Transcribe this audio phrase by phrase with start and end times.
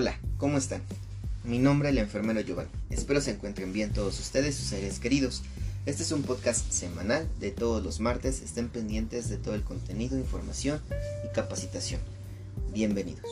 [0.00, 0.80] Hola, ¿cómo están?
[1.42, 2.70] Mi nombre es el enfermero Giovanni.
[2.88, 5.42] Espero se encuentren bien todos ustedes, sus seres queridos.
[5.86, 8.40] Este es un podcast semanal de todos los martes.
[8.40, 10.80] Estén pendientes de todo el contenido, información
[11.28, 12.00] y capacitación.
[12.72, 13.26] Bienvenidos.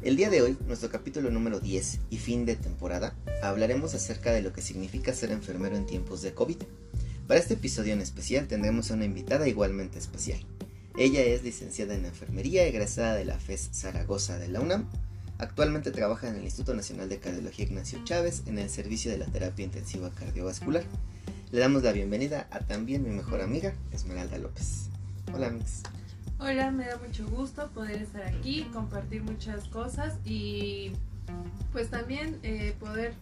[0.00, 4.40] El día de hoy, nuestro capítulo número 10 y fin de temporada, hablaremos acerca de
[4.40, 6.62] lo que significa ser enfermero en tiempos de COVID.
[7.26, 10.40] Para este episodio en especial tendremos una invitada igualmente especial.
[10.96, 14.88] Ella es licenciada en enfermería, egresada de la FES Zaragoza de la UNAM.
[15.38, 19.26] Actualmente trabaja en el Instituto Nacional de Cardiología Ignacio Chávez en el servicio de la
[19.26, 20.82] terapia intensiva cardiovascular.
[21.52, 24.88] Le damos la bienvenida a también mi mejor amiga, Esmeralda López.
[25.32, 25.82] Hola, Mix.
[26.40, 30.92] Hola, me da mucho gusto poder estar aquí, compartir muchas cosas y
[31.72, 33.14] pues también eh, poder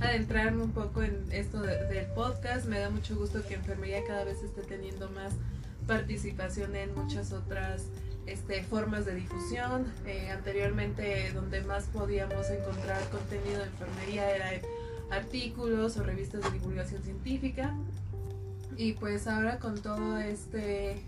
[0.00, 2.66] adentrarme un poco en esto del podcast.
[2.66, 5.32] Me da mucho gusto que enfermería cada vez esté teniendo más
[5.86, 7.86] participación en muchas otras
[8.26, 9.86] este, formas de difusión.
[10.06, 14.62] Eh, anteriormente donde más podíamos encontrar contenido de enfermería era en
[15.10, 17.74] artículos o revistas de divulgación científica.
[18.76, 21.02] Y pues ahora con todo este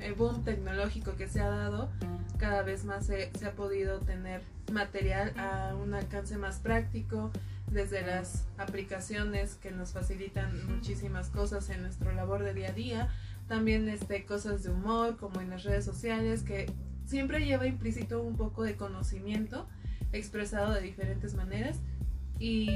[0.00, 1.90] eh, boom tecnológico que se ha dado,
[2.38, 4.42] cada vez más se, se, ha podido tener
[4.72, 7.30] material a un alcance más práctico,
[7.72, 13.08] desde las aplicaciones que nos facilitan muchísimas cosas en nuestro labor de día a día,
[13.48, 16.66] también este, cosas de humor como en las redes sociales que
[17.04, 19.66] siempre lleva implícito un poco de conocimiento
[20.12, 21.78] expresado de diferentes maneras.
[22.38, 22.68] Y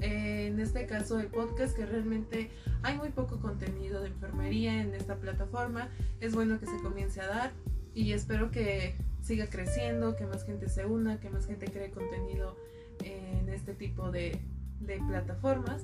[0.00, 2.50] eh, en este caso el podcast que realmente
[2.82, 5.88] hay muy poco contenido de enfermería en esta plataforma
[6.20, 7.52] es bueno que se comience a dar
[7.94, 12.56] y espero que siga creciendo que más gente se una que más gente cree contenido
[13.04, 14.40] en este tipo de,
[14.80, 15.82] de plataformas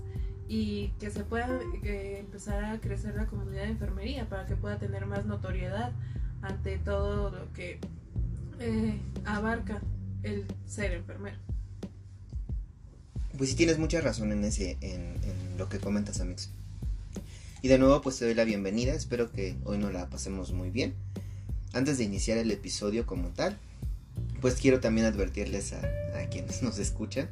[0.50, 5.06] y que se pueda empezar a crecer la comunidad de enfermería para que pueda tener
[5.06, 5.92] más notoriedad
[6.42, 7.78] ante todo lo que
[8.58, 9.80] eh, abarca
[10.24, 11.36] el ser enfermero.
[13.38, 16.50] Pues sí tienes mucha razón en ese, en, en, lo que comentas, Amix.
[17.62, 18.92] Y de nuevo, pues te doy la bienvenida.
[18.92, 20.94] Espero que hoy nos la pasemos muy bien.
[21.74, 23.56] Antes de iniciar el episodio como tal,
[24.40, 25.80] pues quiero también advertirles a,
[26.18, 27.30] a quienes nos escuchan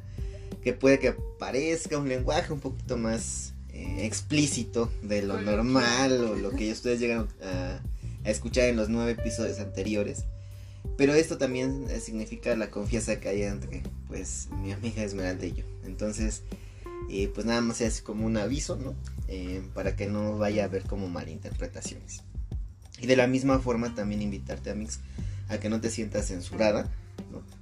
[0.63, 6.35] que puede que parezca un lenguaje un poquito más eh, explícito de lo normal o
[6.35, 7.79] lo que ustedes llegan a,
[8.25, 10.25] a, escuchar en los nueve episodios anteriores.
[10.97, 15.53] Pero esto también eh, significa la confianza que hay entre pues mi amiga Esmeralda y
[15.53, 15.63] yo.
[15.85, 16.43] Entonces,
[17.09, 18.95] eh, pues nada más es como un aviso, ¿no?
[19.27, 22.23] Eh, para que no vaya a haber como malinterpretaciones.
[22.99, 24.99] Y de la misma forma también invitarte a Mix
[25.47, 26.91] a que no te sientas censurada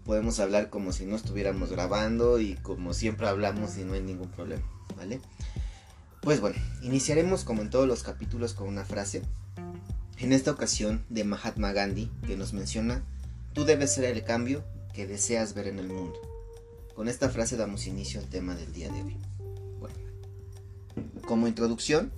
[0.08, 4.30] Podemos hablar como si no estuviéramos grabando y como siempre hablamos y no hay ningún
[4.30, 4.64] problema,
[4.96, 5.20] ¿vale?
[6.22, 9.22] Pues bueno, iniciaremos como en todos los capítulos con una frase.
[10.18, 13.04] En esta ocasión de Mahatma Gandhi que nos menciona,
[13.52, 14.64] tú debes ser el cambio
[14.94, 16.18] que deseas ver en el mundo.
[16.96, 19.18] Con esta frase damos inicio al tema del día de hoy.
[19.78, 19.96] Bueno,
[21.28, 22.14] como introducción,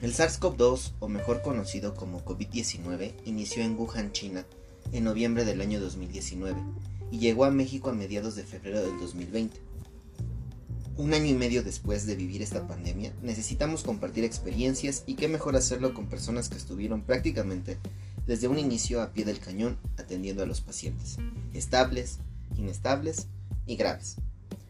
[0.00, 4.46] el SARS-CoV-2, o mejor conocido como COVID-19, inició en Wuhan, China,
[4.92, 6.60] en noviembre del año 2019
[7.12, 9.60] y llegó a México a mediados de febrero del 2020.
[10.96, 15.54] Un año y medio después de vivir esta pandemia, necesitamos compartir experiencias y qué mejor
[15.54, 17.76] hacerlo con personas que estuvieron prácticamente
[18.26, 21.18] desde un inicio a pie del cañón atendiendo a los pacientes,
[21.52, 22.18] estables,
[22.56, 23.26] inestables
[23.66, 24.16] y graves,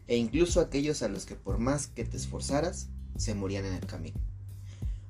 [0.07, 3.85] e incluso aquellos a los que por más que te esforzaras, se morían en el
[3.85, 4.19] camino.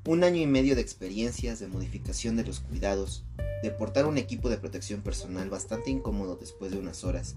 [0.05, 3.23] Un año y medio de experiencias de modificación de los cuidados,
[3.63, 7.35] de portar un equipo de protección personal bastante incómodo después de unas horas,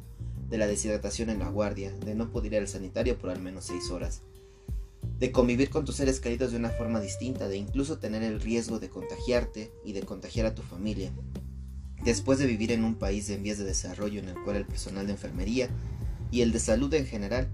[0.50, 3.66] de la deshidratación en la guardia, de no poder ir al sanitario por al menos
[3.66, 4.22] seis horas,
[5.20, 8.80] de convivir con tus seres queridos de una forma distinta, de incluso tener el riesgo
[8.80, 11.12] de contagiarte y de contagiar a tu familia,
[12.04, 15.06] después de vivir en un país en vías de desarrollo en el cual el personal
[15.06, 15.68] de enfermería
[16.32, 17.48] y el de salud en general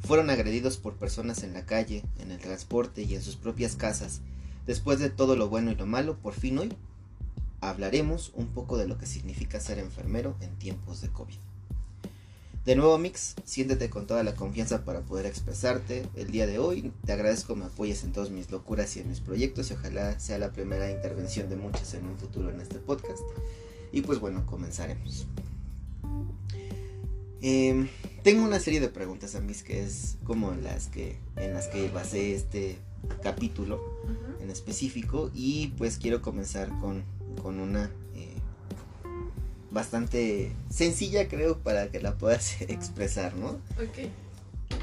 [0.00, 4.20] fueron agredidos por personas en la calle, en el transporte y en sus propias casas,
[4.68, 6.68] después de todo lo bueno y lo malo, por fin hoy
[7.62, 11.38] hablaremos un poco de lo que significa ser enfermero en tiempos de COVID.
[12.66, 16.06] De nuevo, Mix, siéntete con toda la confianza para poder expresarte.
[16.14, 19.20] El día de hoy te agradezco me apoyes en todas mis locuras y en mis
[19.20, 23.22] proyectos y ojalá sea la primera intervención de muchas en un futuro en este podcast.
[23.90, 25.26] Y pues bueno, comenzaremos.
[27.40, 27.88] Eh,
[28.22, 31.88] tengo una serie de preguntas a mis que es como las que en las que
[31.88, 32.76] basé este
[33.22, 34.42] capítulo uh -huh.
[34.42, 37.04] en específico y pues quiero comenzar con
[37.38, 38.36] con una eh,
[39.70, 43.50] bastante sencilla, creo, para que la puedas expresar, ¿no?
[43.76, 44.10] Ok.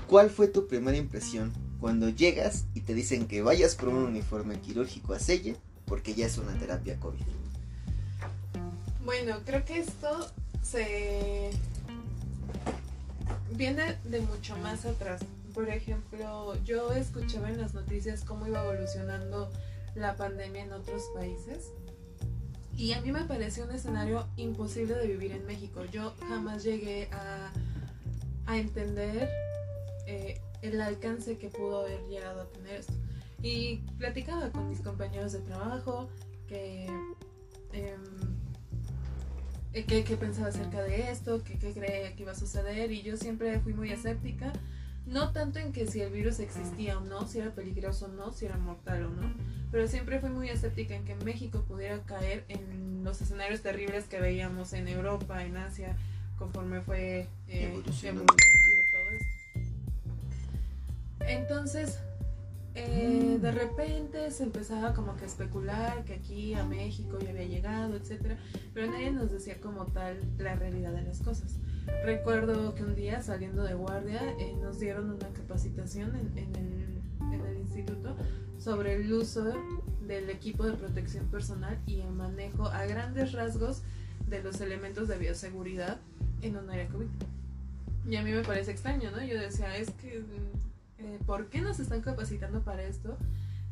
[0.07, 4.59] ¿Cuál fue tu primera impresión cuando llegas y te dicen que vayas por un uniforme
[4.59, 7.21] quirúrgico a Selle porque ya es una terapia COVID?
[9.03, 10.31] Bueno, creo que esto
[10.63, 11.51] se
[13.51, 15.21] viene de mucho más atrás.
[15.55, 19.49] Por ejemplo, yo escuchaba en las noticias cómo iba evolucionando
[19.95, 21.71] la pandemia en otros países
[22.77, 25.85] y a mí me pareció un escenario imposible de vivir en México.
[25.85, 27.51] Yo jamás llegué a,
[28.53, 29.29] entender
[30.07, 32.93] eh, el alcance que pudo haber llegado a tener esto.
[33.41, 36.09] Y platicaba con mis compañeros de trabajo
[36.47, 36.85] que,
[37.71, 38.01] em,
[39.73, 43.59] eh, pensaba acerca de esto, que, que creía que iba a suceder y yo siempre
[43.61, 44.51] fui muy escéptica.
[45.05, 48.31] No tanto en que si el virus existía o no, si era peligroso o no,
[48.31, 49.33] si era mortal o no,
[49.71, 54.19] pero siempre fui muy escéptica en que México pudiera caer en los escenarios terribles que
[54.19, 55.95] veíamos en Europa, en Asia,
[56.37, 59.35] conforme fue eh, evolucionando todo esto.
[61.27, 61.99] Entonces,
[62.73, 67.45] eh, de repente se empezaba como que a especular que aquí a México ya había
[67.45, 68.37] llegado, etcétera,
[68.73, 71.57] pero nadie nos decía como tal la realidad de las cosas.
[72.03, 78.15] Recuerdo que un día saliendo de guardia eh, nos dieron una capacitación en, el, instituto
[78.57, 79.53] sobre el uso
[80.01, 83.81] del equipo de protección personal y el manejo a grandes rasgos
[84.27, 85.99] de los elementos de bioseguridad
[86.41, 87.07] en un área COVID.
[88.07, 89.23] Y a mí me parece extraño, ¿no?
[89.23, 90.23] Yo decía, es que
[90.99, 93.17] eh, ¿por qué nos están capacitando para esto?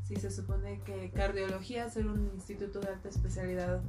[0.04, 3.82] Si se supone que cardiología es un instituto de alta especialidad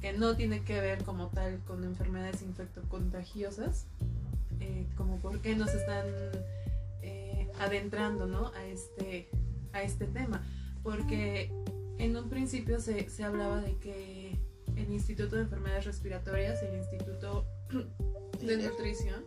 [0.00, 3.86] que no tiene que ver como tal con enfermedades infectocontagiosas,
[4.60, 6.06] eh, como por qué nos están
[7.02, 8.52] eh, adentrando ¿no?
[8.54, 9.28] a, este,
[9.72, 10.44] a este tema.
[10.82, 11.50] Porque
[11.98, 14.38] en un principio se, se hablaba de que
[14.76, 17.46] el Instituto de Enfermedades Respiratorias, el Instituto
[18.42, 19.24] de Nutrición,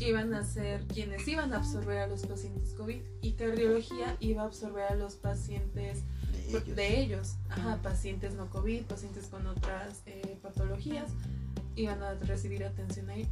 [0.00, 4.46] iban a ser quienes iban a absorber a los pacientes COVID y cardiología iba a
[4.46, 6.02] absorber a los pacientes
[6.52, 11.10] de ellos, Ajá, pacientes no COVID, pacientes con otras eh, patologías,
[11.76, 13.28] iban a recibir atención ahí.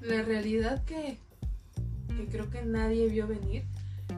[0.00, 1.18] La realidad que,
[2.16, 3.64] que creo que nadie vio venir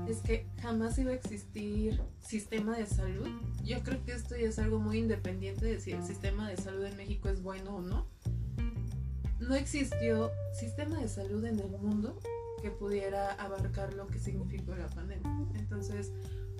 [0.09, 3.29] es que jamás iba a existir sistema de salud.
[3.65, 6.85] Yo creo que esto ya es algo muy independiente de si el sistema de salud
[6.85, 8.07] en México es bueno o no
[9.49, 12.19] no existió sistema de salud en el mundo
[12.61, 15.31] que pudiera abarcar lo que significó la pandemia.
[15.55, 16.13] Entonces,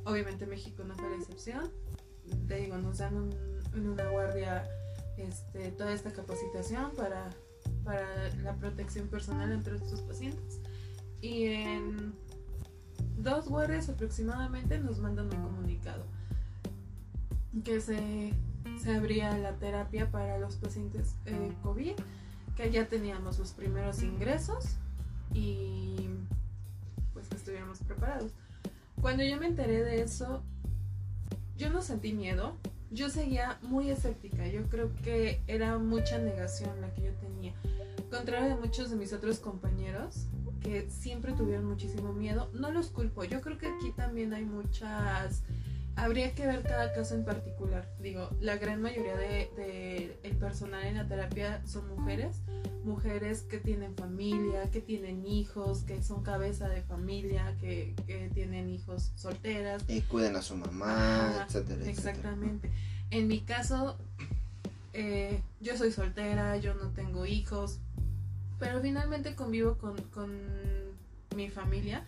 [0.05, 1.71] obviamente México no fue la excepción.
[2.49, 3.31] Te digo, nos dan
[3.75, 4.69] en una guardia
[5.17, 7.31] este, toda esta capacitación para,
[7.85, 10.61] para la protección personal entre estos pacientes.
[11.21, 12.15] Y en
[13.19, 16.05] dos guardias aproximadamente nos mandan un comunicado
[17.65, 18.33] que se,
[18.83, 21.95] se abría la terapia para los pacientes eh, COVID
[22.57, 24.77] que ya teníamos los primeros ingresos
[25.33, 26.09] y
[27.13, 28.33] pues que estuviéramos preparados.
[29.03, 30.45] Cuando yo me enteré de eso,
[31.59, 32.57] yo no sentí miedo,
[32.93, 37.53] yo seguía muy escéptica, yo creo que era mucha negación la que yo tenía.
[38.13, 40.29] Contrario de muchos de mis otros compañeros
[40.61, 45.43] que siempre tuvieron muchísimo miedo, no los culpo, yo creo que aquí también hay muchas
[45.97, 47.89] habría que ver cada caso en particular.
[48.01, 52.41] Digo, la gran mayoría de, de, el personal en la terapia son mujeres,
[52.85, 58.71] mujeres que tienen familia, que tienen hijos, que son cabeza de familia, que, que tienen
[58.71, 59.85] hijos solteras.
[59.89, 61.85] Y cuidan a su mamá, etcétera.
[61.89, 62.71] Exactamente.
[63.11, 63.99] En mi caso,
[64.95, 67.79] eh, yo soy soltera, yo no tengo hijos,
[68.59, 70.33] pero finalmente convivo con, con
[71.37, 72.05] mi familia,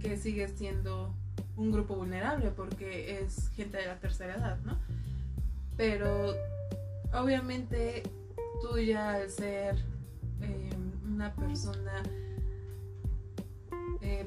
[0.00, 1.14] que sigue siendo
[1.56, 4.78] un grupo vulnerable porque es gente de la tercera edad, ¿no?
[5.76, 6.34] Pero
[7.12, 8.02] obviamente
[8.62, 9.76] tú ya al ser
[10.40, 12.02] em, una persona,
[14.00, 14.26] eh,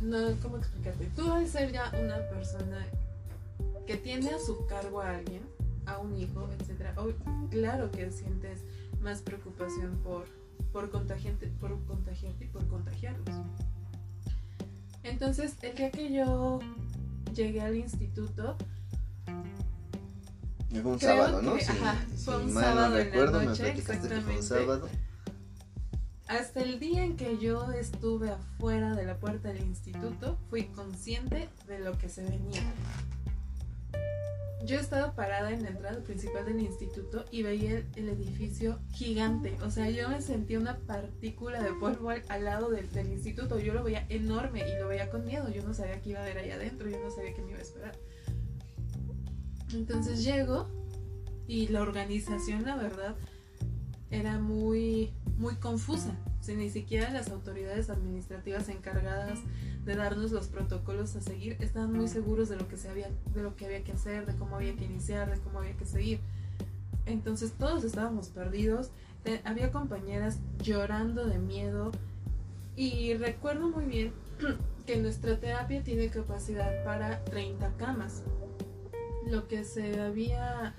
[0.00, 1.06] no, ¿cómo explicarte?
[1.16, 2.86] Tú al ser ya una persona
[3.86, 5.42] que tiene a su cargo a alguien,
[5.86, 6.94] a un hijo, etcétera,
[7.50, 8.64] claro que sientes
[9.00, 10.24] más preocupación por,
[10.72, 13.36] por, contagiante, por contagiarte y por contagiarlos.
[15.04, 16.60] Entonces, el día que yo
[17.34, 18.56] llegué al instituto,
[20.82, 21.56] fue un sábado, ¿no?
[21.58, 24.42] sí, ajá, fue un sábado en la noche, exactamente.
[24.42, 24.88] sábado.
[26.26, 31.48] Hasta el día en que yo estuve afuera de la puerta del instituto, fui consciente
[31.68, 32.62] de lo que se venía
[34.64, 39.56] yo estaba parada en la entrada principal del instituto y veía el, edificio gigante.
[39.62, 43.58] O sea, yo me sentía una partícula de polvo al, lado del, instituto.
[43.58, 45.50] Yo lo veía enorme y lo veía con miedo.
[45.50, 47.58] Yo no sabía qué iba a haber ahí adentro, yo no sabía qué me iba
[47.58, 47.98] a esperar.
[49.72, 50.68] Entonces llego
[51.46, 53.16] y la organización, la verdad,
[54.10, 56.16] era muy, muy confusa.
[56.40, 59.40] O sea, ni siquiera las autoridades administrativas encargadas
[59.84, 63.42] de darnos los protocolos a seguir, estaban muy seguros de lo que se había, de
[63.42, 66.20] lo que había que hacer, de cómo había que iniciar, de cómo había que seguir.
[67.06, 68.90] Entonces todos estábamos perdidos,
[69.44, 71.92] había compañeras llorando de miedo
[72.76, 74.12] y recuerdo muy bien
[74.86, 78.22] que nuestra terapia tiene capacidad para 30 camas.
[79.26, 80.74] Lo que se había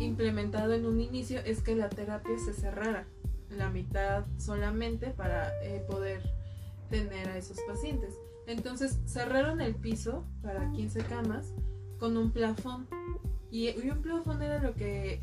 [0.00, 3.06] implementado en un inicio es que la terapia se cerrara
[3.50, 6.22] la mitad solamente para eh, poder
[6.92, 8.14] tener a esos pacientes.
[8.46, 11.54] Entonces cerraron el piso para 15 camas
[11.98, 12.86] con un plafón.
[13.50, 15.20] Y, un plafón era lo que,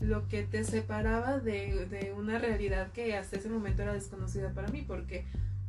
[0.00, 4.68] lo que te separaba de, de, una realidad que hasta ese momento era desconocida para
[4.68, 5.24] mí, porque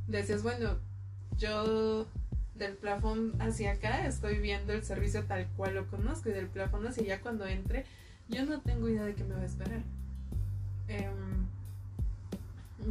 [0.08, 0.78] decías, bueno,
[1.38, 2.06] yo
[2.56, 6.86] del plafón hacia acá estoy viendo el servicio tal cual lo conozco y del plafón
[6.86, 7.86] hacia allá cuando entre
[8.30, 9.82] yo no tengo idea de qué me va a esperar.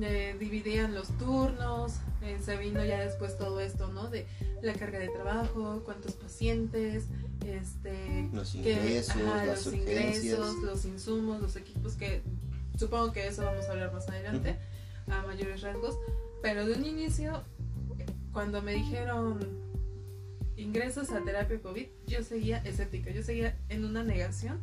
[0.01, 4.09] Eh, dividían los turnos, eh, se vino ya después todo esto, ¿no?
[4.09, 4.27] De
[4.63, 7.05] la carga de trabajo, cuántos pacientes,
[7.45, 12.23] este, los ingresos, los, ingresos los insumos, los equipos, que
[12.79, 14.57] supongo que eso vamos a hablar más adelante,
[15.09, 15.99] a mayores rangos,
[16.41, 17.43] pero de un inicio,
[18.33, 19.41] cuando me dijeron
[20.57, 24.61] ingresos a terapia COVID, yo seguía escéptica, yo seguía en una negación,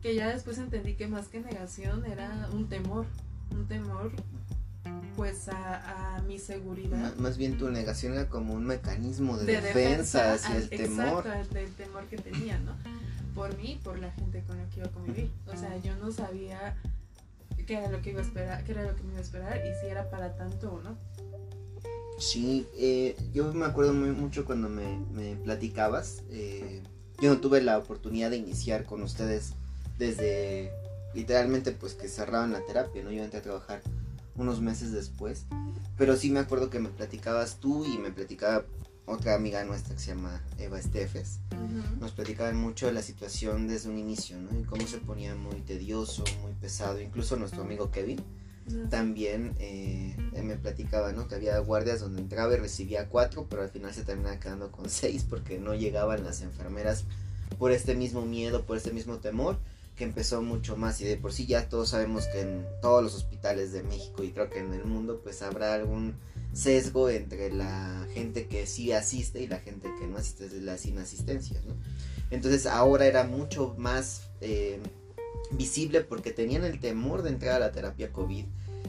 [0.00, 3.06] que ya después entendí que más que negación era un temor,
[3.52, 4.12] un temor
[5.16, 7.14] pues a, mi seguridad.
[7.16, 11.26] más bien tu negación era como un mecanismo de, defensa, hacia el temor.
[11.26, 12.72] Exacto, el temor que tenía, ¿no?
[13.34, 15.30] Por mí por la gente con la que iba a convivir.
[15.46, 16.76] O sea, yo no sabía
[17.66, 19.62] qué era lo que iba a esperar, qué era lo que me iba a esperar
[19.66, 20.96] y si era para tanto o no.
[22.18, 26.22] Sí, eh, yo me acuerdo muy mucho cuando me, me platicabas.
[26.30, 26.82] Eh,
[27.20, 29.54] yo no tuve la oportunidad de iniciar con ustedes
[29.98, 30.72] desde
[31.14, 33.10] literalmente pues que cerraban la terapia, ¿no?
[33.10, 33.82] Yo entré a trabajar
[34.36, 35.44] unos meses después,
[35.98, 38.64] pero sí me acuerdo que me platicabas tú y me platicaba
[39.04, 41.40] otra amiga nuestra que se llama Eva Estefes.
[42.00, 44.58] Nos platicaban mucho de la situación desde un inicio, ¿no?
[44.58, 47.00] Y cómo se ponía muy tedioso, muy pesado.
[47.00, 48.20] Incluso nuestro amigo Kevin
[48.90, 51.26] también eh, me platicaba, ¿no?
[51.26, 54.88] Que había guardias donde entraba y recibía cuatro, pero al final se terminaba quedando con
[54.90, 57.04] seis porque no llegaban las enfermeras
[57.58, 59.58] por este mismo miedo, por este mismo temor
[60.02, 63.14] que empezó mucho más y de por sí ya todos sabemos que en todos los
[63.14, 66.16] hospitales de México y creo que en el mundo pues habrá algún
[66.52, 70.86] sesgo entre la gente que sí asiste y la gente que no asiste de las
[70.86, 71.62] inasistencias.
[72.32, 74.80] Entonces ahora era mucho más eh,
[75.52, 78.44] visible porque tenían el temor de entrar a la terapia COVID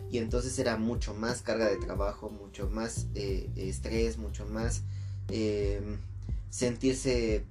[0.10, 4.82] y entonces era mucho más carga de trabajo, mucho más eh, estrés, mucho más
[5.30, 5.80] eh,
[6.50, 7.44] sentirse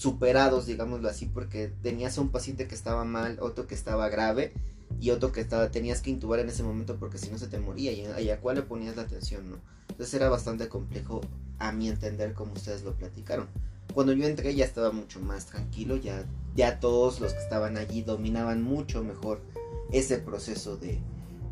[0.00, 4.54] superados, digámoslo así, porque tenías a un paciente que estaba mal, otro que estaba grave
[4.98, 7.58] y otro que estaba, tenías que intubar en ese momento porque si no se te
[7.58, 9.58] moría y, a cuál le ponías la atención, ¿no?
[9.90, 11.20] Entonces era bastante complejo
[11.58, 13.46] a mi entender como ustedes lo platicaron.
[13.92, 16.24] Cuando yo entré ya estaba mucho más tranquilo, ya,
[16.56, 19.42] ya todos los que estaban allí dominaban mucho mejor
[19.92, 20.98] ese proceso de,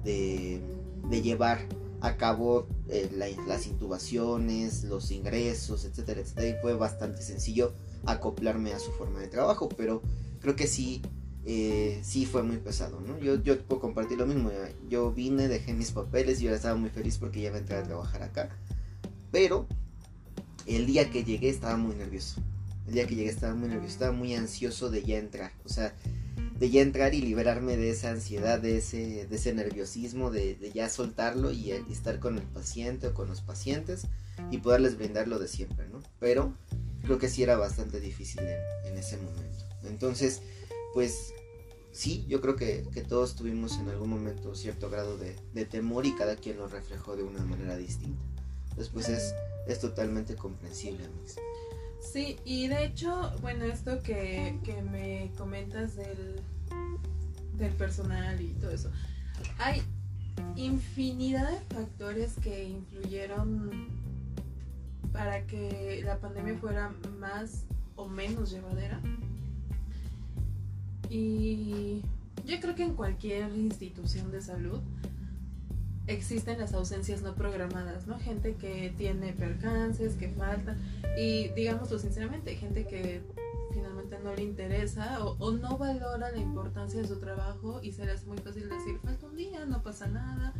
[0.04, 1.58] de, llevar
[2.00, 3.10] a cabo eh,
[3.46, 7.74] las intubaciones, los ingresos, etcétera, etcétera, y fue bastante sencillo
[8.06, 10.02] acoplarme a su forma de trabajo, pero
[10.40, 11.02] creo que sí,
[11.44, 13.18] eh, sí fue muy pesado, ¿no?
[13.18, 14.50] Yo, yo puedo compartir lo mismo,
[14.88, 17.82] yo vine, dejé mis papeles y yo estaba muy feliz porque ya iba a entrar
[17.82, 18.48] a trabajar acá,
[19.30, 19.66] pero
[20.66, 22.40] el día que llegué estaba muy nervioso,
[22.86, 25.94] el día que llegué estaba muy nervioso, estaba muy ansioso de ya entrar, o sea,
[26.58, 30.88] de ya entrar y liberarme de esa ansiedad, de ese, de ese nerviosismo, de, ya
[30.88, 34.08] soltarlo y, y, estar con el paciente o con los pacientes
[34.50, 36.02] y poderles brindar lo de siempre, ¿no?
[36.18, 36.52] Pero
[37.08, 38.42] creo que sí era bastante difícil
[38.84, 39.64] en, ese momento.
[39.84, 40.42] Entonces,
[40.92, 41.32] pues
[41.90, 46.36] sí, yo creo que, todos tuvimos en algún momento cierto grado de, temor y cada
[46.36, 48.22] quien lo reflejó de una manera distinta.
[48.64, 49.34] Entonces, pues es,
[49.66, 51.36] es totalmente comprensible, amigos.
[52.12, 56.42] Sí, y de hecho, bueno, esto que, que me comentas del,
[57.54, 58.90] del personal y todo eso,
[59.56, 59.82] hay
[60.56, 63.97] infinidad de factores que influyeron
[65.18, 67.64] para que la pandemia fuera más
[67.96, 69.00] o menos llevadera.
[71.10, 72.02] Y
[72.46, 74.78] yo creo que en cualquier institución de salud
[76.06, 78.16] existen las ausencias no programadas, ¿no?
[78.20, 80.78] Gente que tiene percances, que faltan,
[81.18, 83.20] y digámoslo sinceramente, gente que
[83.72, 88.12] finalmente no le interesa o, no valora la importancia de su trabajo y se le
[88.12, 90.54] hace muy fácil decir, falta un día, no pasa nada,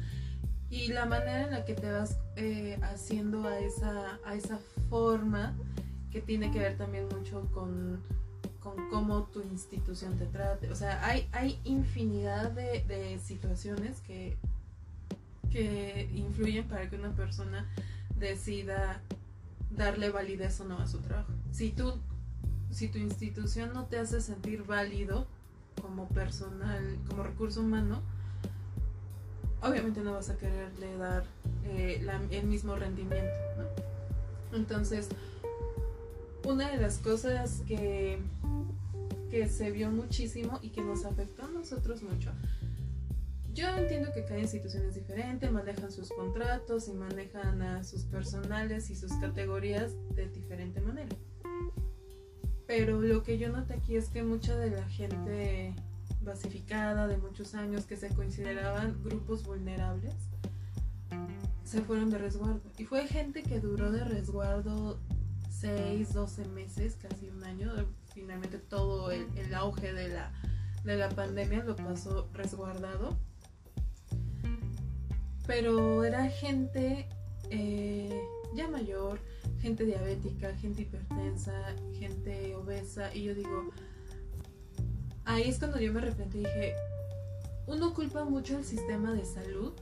[0.70, 4.58] y la manera en la que te vas eh, haciendo a esa, a esa
[4.90, 5.56] forma
[6.10, 8.02] que tiene que ver también mucho con,
[8.60, 10.70] con cómo tu institución te trate.
[10.70, 14.36] O sea, hay, hay infinidad de, de situaciones que,
[15.50, 17.68] que influyen para que una persona
[18.16, 19.02] decida
[19.70, 21.32] darle validez o no a su trabajo.
[21.50, 21.94] Si tú
[22.70, 25.26] si tu institución no te hace sentir válido
[25.80, 28.02] como personal, como recurso humano,
[29.62, 31.24] obviamente no vas a quererle dar
[31.64, 33.34] eh, el mismo rendimiento.
[34.52, 35.08] Entonces,
[36.44, 38.18] una de las cosas que,
[39.30, 42.32] que se vio muchísimo y que nos afectó a nosotros mucho,
[43.52, 48.88] yo entiendo que cada institución es diferente, manejan sus contratos y manejan a sus personales
[48.88, 51.14] y sus categorías de diferente manera.
[52.68, 55.74] Pero lo que yo noté aquí es que mucha de la gente
[56.28, 60.14] basificada de muchos años que se consideraban grupos vulnerables
[61.68, 62.62] se fueron de resguardo.
[62.78, 64.98] Y fue gente que duró de resguardo
[65.50, 67.72] 6, 12 meses, casi un año.
[68.14, 70.32] Finalmente todo el, auge de la,
[70.84, 73.18] de la pandemia lo pasó resguardado.
[75.46, 77.06] Pero era gente
[77.50, 78.18] eh,
[78.54, 79.20] ya mayor,
[79.60, 81.52] gente diabética, gente hipertensa,
[81.98, 83.14] gente obesa.
[83.14, 83.70] Y yo digo,
[85.28, 86.74] ahí es cuando yo me arrepentí y dije,
[87.66, 89.72] uno culpa mucho al sistema de salud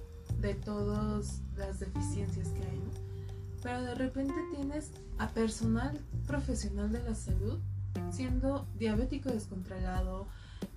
[0.40, 2.90] de todas las deficiencias que hay, ¿no?
[3.62, 7.58] Pero de repente tienes a personal profesional de la salud
[8.10, 10.26] siendo diabético descontrolado,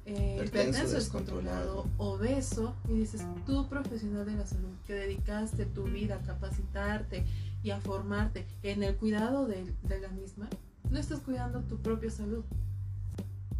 [0.05, 6.15] eh, hipertenso descontrolado, obeso, y dices, tú profesional de la salud, que dedicaste tu vida
[6.15, 7.25] a capacitarte
[7.63, 10.47] y a formarte en el cuidado de, de la misma,
[10.89, 12.43] no estás cuidando tu propia salud.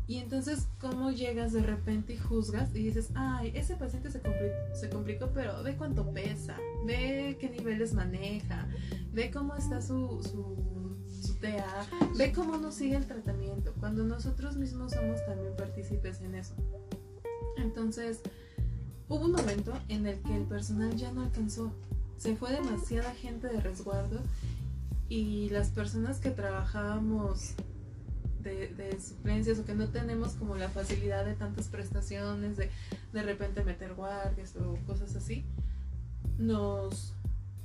[0.10, 5.30] Y entonces, ¿cómo llegas de repente y juzgas y dices, ay, ese paciente se, complicó,
[5.36, 8.68] pero ve cuánto pesa, ve qué niveles maneja,
[9.14, 11.86] ve cómo está su, su, su TA,
[12.18, 16.56] ve cómo no sigue el tratamiento, cuando nosotros mismos somos también partícipes en eso.
[17.58, 18.22] Entonces,
[19.10, 21.72] hubo un momento en el que el personal ya no alcanzó,
[22.18, 24.22] se fue demasiada gente de resguardo
[25.08, 27.54] y las personas que trabajábamos
[28.44, 32.70] de, suplencias o que no tenemos como la facilidad de tantas prestaciones, de
[33.14, 35.46] de repente meter guardias o cosas así,
[36.38, 37.14] nos,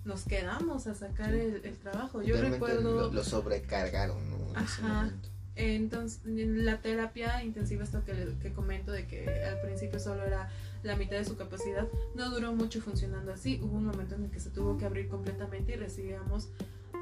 [0.05, 2.23] nos quedamos a sacar el, trabajo.
[2.23, 3.11] Yo recuerdo...
[3.11, 4.37] Lo, sobrecargaron, ¿no?
[4.55, 5.11] Ajá.
[5.57, 10.51] Entonces, la terapia intensiva, esto que, que comento de que al principio solo era
[10.83, 13.61] la mitad de su capacidad, no duró mucho funcionando así.
[13.63, 16.49] Hubo un momento en el que se tuvo que abrir completamente y recibíamos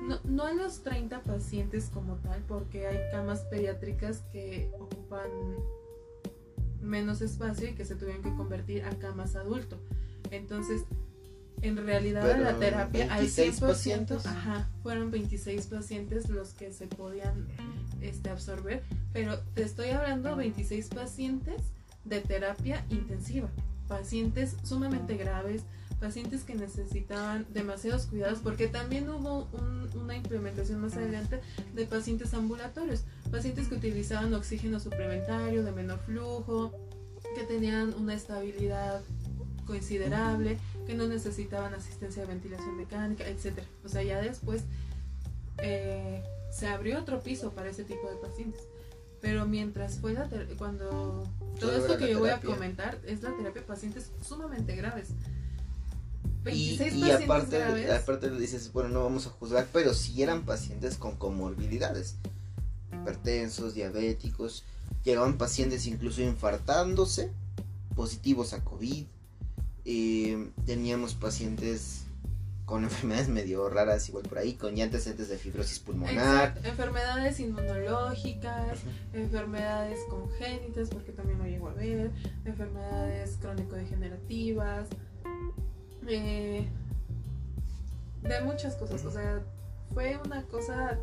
[0.09, 5.31] no, no a los 30 pacientes como tal, porque hay camas pediátricas que ocupan
[6.81, 9.79] menos espacio y que se tuvieron que convertir a camas adulto.
[10.31, 10.85] Entonces,
[11.63, 14.27] en realidad la terapia al 100%, pacientes.
[14.27, 17.47] Ajá, fueron 26 pacientes los que se podían
[18.01, 21.63] este, absorber, pero te estoy hablando 26 pacientes
[22.05, 23.49] de terapia intensiva,
[23.87, 25.63] pacientes sumamente graves,
[26.03, 29.49] pacientes que necesitaban demasiados cuidados, porque también hubo
[29.95, 31.41] una implementación más adelante
[31.75, 36.73] de pacientes ambulatorios, pacientes que utilizaban oxígeno suplementario de menor flujo,
[37.37, 39.01] que tenían una estabilidad
[39.65, 43.61] considerable, que no necesitaban asistencia de ventilación mecánica, etc.
[43.85, 44.65] O sea, ya después
[45.59, 48.63] eh, se abrió otro piso para ese tipo de pacientes.
[49.21, 51.29] Pero mientras fue la cuando
[51.61, 55.11] todo esto que yo voy a comentar es la terapia de pacientes sumamente graves
[56.51, 61.17] y, aparte, aparte le dices, bueno, no vamos a juzgar, pero si eran pacientes con
[61.17, 62.17] comorbilidades,
[62.93, 64.65] hipertensos, diabéticos,
[65.05, 67.31] llegaban pacientes incluso infartándose,
[67.95, 69.05] positivos a COVID,
[69.85, 72.05] eh, teníamos pacientes
[72.65, 76.59] con enfermedades medio raras igual por ahí, con ya antecedentes de fibrosis pulmonar.
[76.65, 78.81] Enfermedades inmunológicas,
[79.13, 82.11] enfermedades congénitas, porque también lo llego a ver,
[82.45, 84.89] enfermedades crónico-degenerativas,
[86.09, 86.69] eh,
[88.23, 89.43] de muchas cosas, o sea,
[89.93, 90.99] fue una cosa...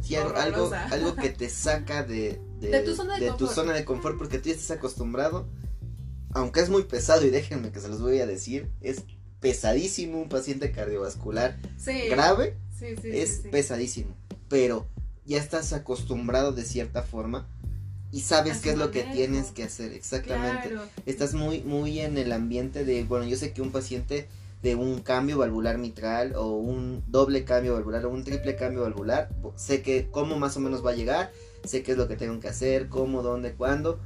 [0.00, 4.16] Sí, algo, algo, que te saca de, de, tu, zona de, tu, zona de confort
[4.16, 5.48] porque tú ya estás acostumbrado,
[6.32, 9.02] aunque es muy pesado y déjenme que se los voy a decir, es
[9.40, 11.58] pesadísimo un paciente cardiovascular
[12.10, 14.14] grave, es pesadísimo,
[14.48, 14.86] pero
[15.24, 17.48] ya estás acostumbrado de cierta forma
[18.10, 20.74] y sabes qué es lo que tienes que hacer, exactamente.
[21.04, 24.28] Estás muy, muy en el ambiente de, bueno, yo sé que un paciente
[24.62, 29.28] de un cambio valvular mitral o un doble cambio valvular o un triple cambio valvular,
[29.56, 31.30] sé que cómo más o menos va a llegar,
[31.64, 34.00] sé qué es lo que tengo que hacer, cómo, dónde, cuándo.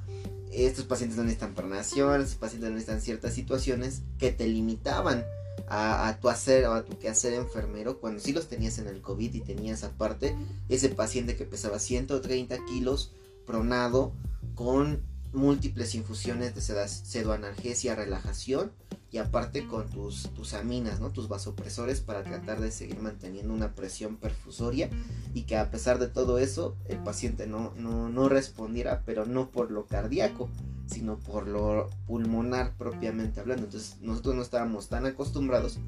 [0.51, 5.25] Estos pacientes no necesitan pernación, estos pacientes no necesitan ciertas situaciones que te limitaban
[5.69, 9.01] a, a, tu hacer o a tu quehacer enfermero cuando sí los tenías en el
[9.01, 10.37] COVID y tenías aparte
[10.69, 13.13] ese paciente que pesaba 130 kilos
[13.47, 14.13] pronado
[14.55, 15.03] con
[15.33, 18.73] múltiples infusiones de sedoanalgesia, relajación
[19.11, 21.11] y aparte con tus, tus aminas, ¿no?
[21.11, 24.91] tus vasopresores para tratar de seguir manteniendo una presión perfusoria
[25.35, 29.51] y que a pesar de todo eso el paciente no, no, no respondiera, pero no
[29.51, 30.49] por lo cardíaco,
[30.87, 33.65] sino por lo pulmonar propiamente hablando.
[33.65, 35.79] Entonces nosotros no estábamos tan acostumbrados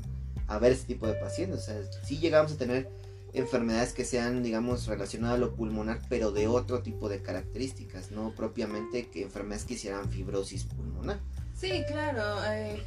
[0.47, 1.61] a ver ese tipo de pacientes.
[1.61, 2.91] O sea, llegamos a tener
[3.35, 8.33] enfermedades que sean, digamos, relacionadas a lo pulmonar, pero de otro tipo de características, no
[8.35, 11.21] propiamente que enfermedades que hicieran fibrosis pulmonar.
[11.55, 12.23] Sí, claro.
[12.47, 12.83] Eh,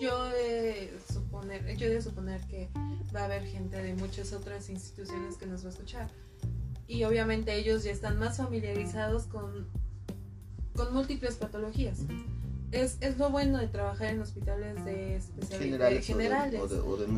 [0.00, 2.68] yo de suponer, yo de suponer que
[3.14, 6.10] va a haber gente de muchas otras instituciones que nos va a escuchar.
[6.88, 9.68] Y obviamente ellos ya están más familiarizados con,
[10.74, 12.00] con múltiples patologías
[12.76, 16.60] es, es lo bueno de trabajar en hospitales de especialidades generales,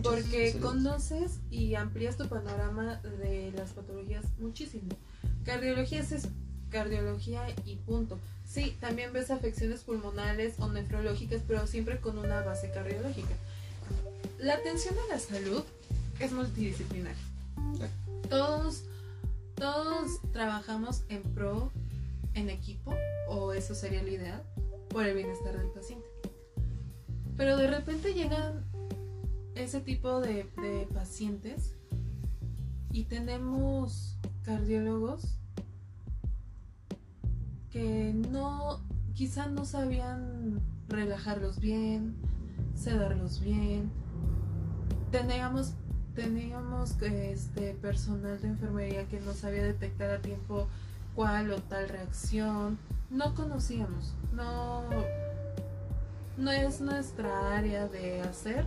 [0.02, 4.88] porque conoces y amplías tu panorama de las patologías muchísimo.
[5.44, 6.28] Cardiología es eso,
[6.70, 8.18] cardiología y punto.
[8.46, 13.34] Sí, también ves afecciones pulmonares o nefrológicas, pero siempre con una base cardiológica.
[14.38, 15.64] La atención a la salud
[16.20, 17.14] es multidisciplinar.
[18.30, 18.84] Todos,
[19.56, 21.72] todos trabajamos en pro,
[22.34, 22.94] en equipo,
[23.28, 24.42] o eso sería la idea
[24.90, 26.06] por el bienestar del paciente.
[27.36, 28.64] Pero de repente llegan
[29.54, 30.48] ese tipo de,
[30.94, 31.74] pacientes
[32.90, 35.38] y tenemos cardiólogos
[37.70, 38.80] que no,
[39.14, 42.16] quizá no sabían relajarlos bien,
[42.74, 43.90] sedarlos bien.
[45.10, 45.74] Teníamos,
[46.14, 50.66] teníamos este personal de enfermería que no sabía detectar a tiempo
[51.14, 52.78] cuál o tal reacción.
[53.10, 54.84] No conocíamos no,
[56.36, 58.64] no es nuestra área de hacer,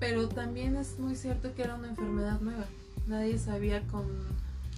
[0.00, 2.66] pero también es muy cierto que era una enfermedad nueva.
[3.06, 4.06] Nadie sabía con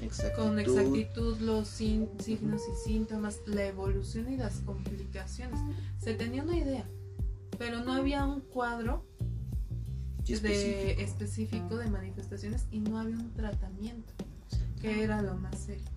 [0.00, 5.58] exactitud, con exactitud los signos y síntomas, la evolución y las complicaciones.
[5.98, 6.84] Se tenía una idea,
[7.58, 9.04] pero no había un cuadro
[10.26, 14.12] de específico de manifestaciones y no había un tratamiento,
[14.80, 15.89] que era lo más serio.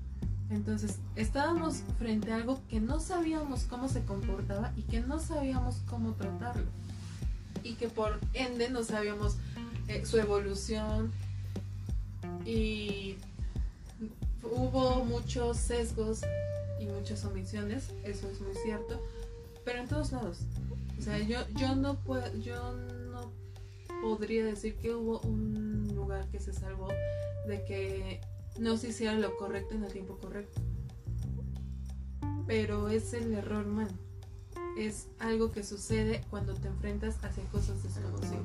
[0.53, 5.77] Entonces, estábamos frente a algo que no sabíamos cómo se comportaba y que no sabíamos
[5.87, 6.67] cómo tratarlo.
[7.63, 9.37] Y que por ende no sabíamos
[9.87, 11.11] eh, su evolución.
[12.45, 13.15] Y
[14.43, 16.21] hubo muchos sesgos
[16.79, 19.01] y muchas omisiones, eso es muy cierto,
[19.65, 20.39] pero en todos lados.
[20.99, 23.31] O sea, yo, yo no puedo, yo no
[24.01, 26.89] podría decir que hubo un lugar que se salvó
[27.47, 28.21] de que
[28.59, 30.61] no se hiciera lo correcto en el tiempo correcto.
[32.47, 33.91] Pero es el error humano.
[34.77, 38.41] Es algo que sucede cuando te enfrentas hacia cosas desconocidas.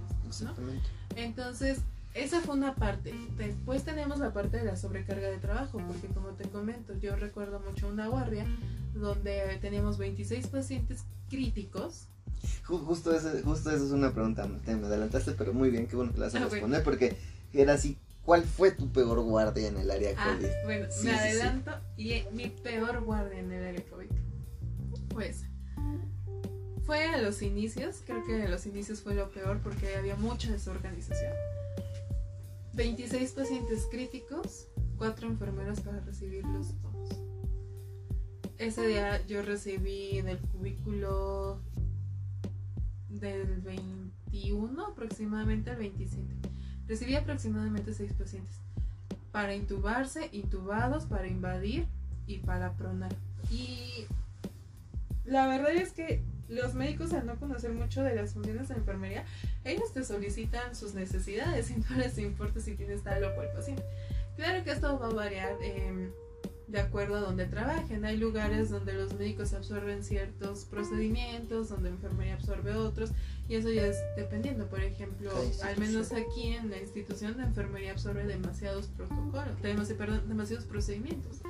[1.16, 1.80] Entonces,
[2.14, 3.14] esa fue una parte.
[3.36, 7.60] Después tenemos la parte de la sobrecarga de trabajo, porque como te comento, yo recuerdo
[7.60, 8.46] mucho una guardia
[8.94, 12.08] donde teníamos 26 pacientes críticos.
[12.64, 16.12] Justo eso, justo eso es una pregunta, te me adelantaste, pero muy bien, qué bueno
[16.12, 17.16] que la a ah, responder, porque
[17.52, 20.48] era así, ¿Cuál fue tu peor guardia en el área ah, COVID?
[20.64, 24.10] Bueno, me adelanto y mi peor guardia en el área COVID
[25.08, 25.46] pues
[26.84, 30.52] fue a los inicios, creo que a los inicios fue lo peor porque había mucha
[30.52, 31.32] desorganización.
[32.74, 37.08] 26 pacientes críticos, 4 enfermeros para recibirlos todos.
[38.58, 41.62] Ese día yo recibí en el cubículo
[43.08, 46.47] del 21 aproximadamente al 27
[46.88, 48.56] Recibí aproximadamente seis pacientes
[49.30, 51.86] para intubarse, intubados, para invadir
[52.26, 53.14] y para pronar.
[53.50, 54.06] Y
[55.24, 59.24] la verdad es que los médicos al no conocer mucho de las funciones de enfermería,
[59.64, 63.82] ellos te solicitan sus necesidades y no les importa si tienes tal o cual paciente.
[64.36, 65.56] Claro que esto va a variar.
[65.60, 66.10] Eh,
[66.68, 68.04] de acuerdo a donde trabajen.
[68.04, 73.10] Hay lugares donde los médicos absorben ciertos procedimientos, donde enfermería absorbe otros,
[73.48, 74.66] y eso ya es dependiendo.
[74.66, 75.30] Por ejemplo,
[75.64, 79.56] al menos aquí en la institución de enfermería absorbe demasiados protocolos,
[79.96, 81.40] perdón, demasiados procedimientos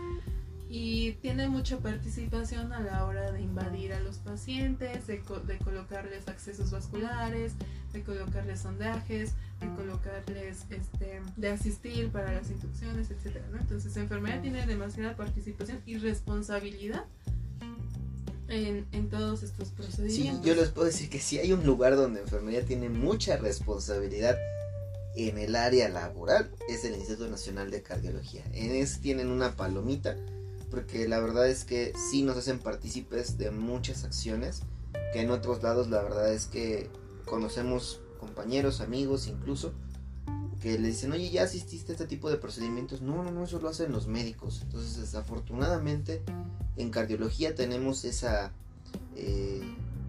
[0.70, 6.28] y tiene mucha participación a la hora de invadir a los pacientes, de, de, colocarles
[6.28, 7.54] accesos vasculares,
[7.92, 13.58] de colocarles sondajes, de colocarles, este, de asistir para las inducciones, etcétera, ¿no?
[13.58, 17.04] Entonces, la enfermera tiene demasiada participación y responsabilidad
[18.48, 20.42] en, en, todos estos procedimientos.
[20.42, 24.38] Sí, yo les puedo decir que si hay un lugar donde enfermería tiene mucha responsabilidad
[25.16, 28.44] en el área laboral, es el Instituto Nacional de Cardiología.
[28.52, 30.16] En ese tienen una palomita
[30.70, 34.62] porque la verdad es que sí nos hacen partícipes de muchas acciones
[35.12, 36.90] que en otros lados la verdad es que
[37.24, 39.72] conocemos compañeros, amigos incluso,
[40.60, 43.00] que le dicen, oye, ya asististe a este tipo de procedimientos.
[43.00, 44.60] No, no, no, eso lo hacen los médicos.
[44.62, 46.22] Entonces, desafortunadamente,
[46.76, 48.52] en cardiología tenemos esa,
[49.16, 49.62] eh,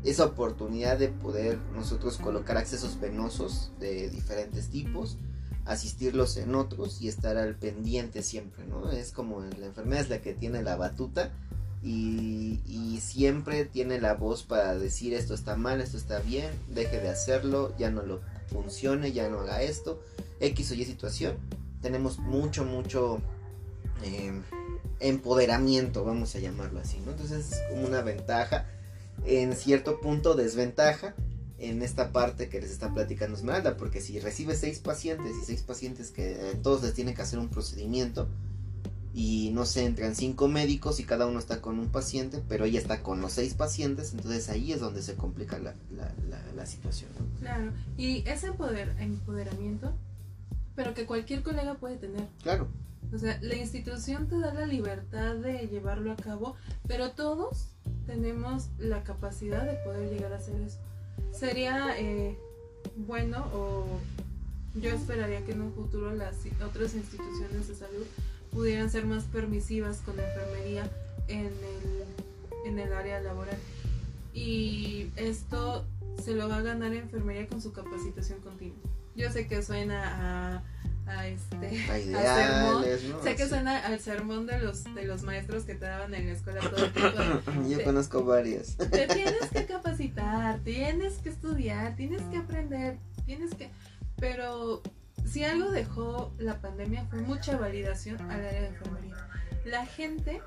[0.04, 5.18] esa oportunidad de poder nosotros colocar accesos venosos de diferentes tipos,
[5.66, 8.92] asistirlos en otros y estar al pendiente siempre, ¿no?
[8.92, 11.32] Es como la enfermedad es la que tiene la batuta
[11.82, 17.10] y, siempre tiene la voz para decir esto está mal, esto está bien, deje de
[17.10, 20.02] hacerlo, ya no lo funcione, ya no haga esto,
[20.40, 21.38] X o Y situación.
[21.82, 23.20] Tenemos mucho, mucho
[24.04, 24.32] eh,
[25.00, 27.12] empoderamiento, vamos a llamarlo así, ¿no?
[27.12, 28.68] Entonces es como una ventaja,
[29.26, 31.16] en cierto punto desventaja
[31.58, 35.62] en esta parte que les está platicando Esmeralda, porque si recibe seis pacientes y seis
[35.62, 38.28] pacientes que eh, todos les tienen que hacer un procedimiento
[39.20, 42.80] y no se entran cinco médicos y cada uno está con un paciente, pero ella
[42.80, 45.76] está con los seis pacientes, entonces ahí es donde se complica la,
[46.56, 47.10] la, situación.
[47.42, 49.92] Claro, y ese empoderamiento,
[50.74, 52.28] pero que cualquier colega puede tener.
[52.44, 52.70] Claro.
[53.14, 56.56] O sea, la institución te da la libertad de llevarlo a cabo,
[56.88, 57.72] pero todos
[58.06, 60.80] tenemos la capacidad de poder llegar a hacer eso.
[61.34, 62.38] Sería eh,
[62.96, 63.86] bueno o
[64.76, 68.06] yo esperaría que en un futuro las otras instituciones de salud
[68.52, 70.90] pudieran ser más permisivas con la enfermería
[71.28, 72.04] en el,
[72.66, 73.58] en el área laboral.
[74.34, 75.86] Y esto
[76.24, 78.78] se lo va a ganar enfermería con su capacitación continua.
[79.16, 80.64] Yo sé que suena a
[81.10, 82.86] a este sermón.
[83.24, 86.34] Sé que suena al sermón de los de los maestros que te daban en la
[86.34, 87.20] escuela todo el tiempo.
[87.70, 88.76] Yo conozco varios.
[88.78, 93.70] Te tienes que capacitar, tienes que estudiar, tienes que aprender, tienes que
[94.18, 94.82] pero
[95.30, 99.16] si algo dejó la pandemia fue mucha validación al área de enfermería.
[99.64, 100.42] La gente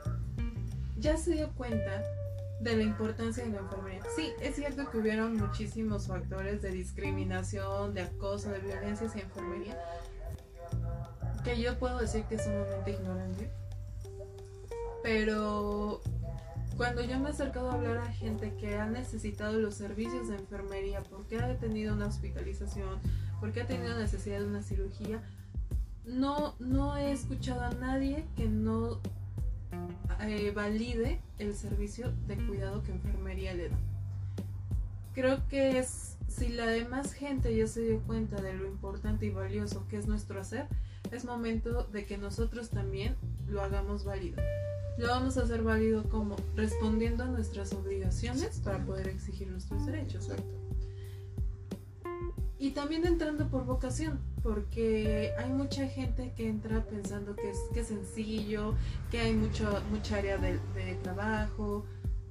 [0.99, 2.03] ya se dio cuenta
[2.61, 4.03] de la importancia de la enfermería.
[4.17, 9.79] Sí, es cierto que hubieron muchísimos factores de discriminación, de acoso, de violencia hacia enfermería,
[11.45, 13.51] que yo puedo decir que es sumamente ignorante.
[15.03, 16.01] Pero
[16.77, 20.37] cuando yo me he acercado a hablar a gente que ha necesitado los servicios de
[20.37, 23.01] enfermería porque ha tenido una hospitalización,
[23.43, 25.21] porque ha tenido necesidad de una cirugía,
[26.07, 29.01] no, no he escuchado a nadie que no
[30.21, 33.77] eh, valide el servicio de cuidado que enfermería le da.
[35.13, 39.31] Creo que es, si la demás gente ya se dio cuenta de lo importante y
[39.31, 40.69] valioso que es nuestro hacer,
[41.11, 43.17] es momento de que nosotros también
[43.49, 44.41] lo hagamos válido.
[44.99, 50.31] Lo vamos a hacer válido como respondiendo a nuestras obligaciones para poder exigir nuestros derechos.
[52.63, 57.81] Y también entrando por vocación, porque hay mucha gente que entra pensando que es, que
[57.81, 58.77] es sencillo,
[59.11, 61.85] que hay mucho, mucha área de, de trabajo,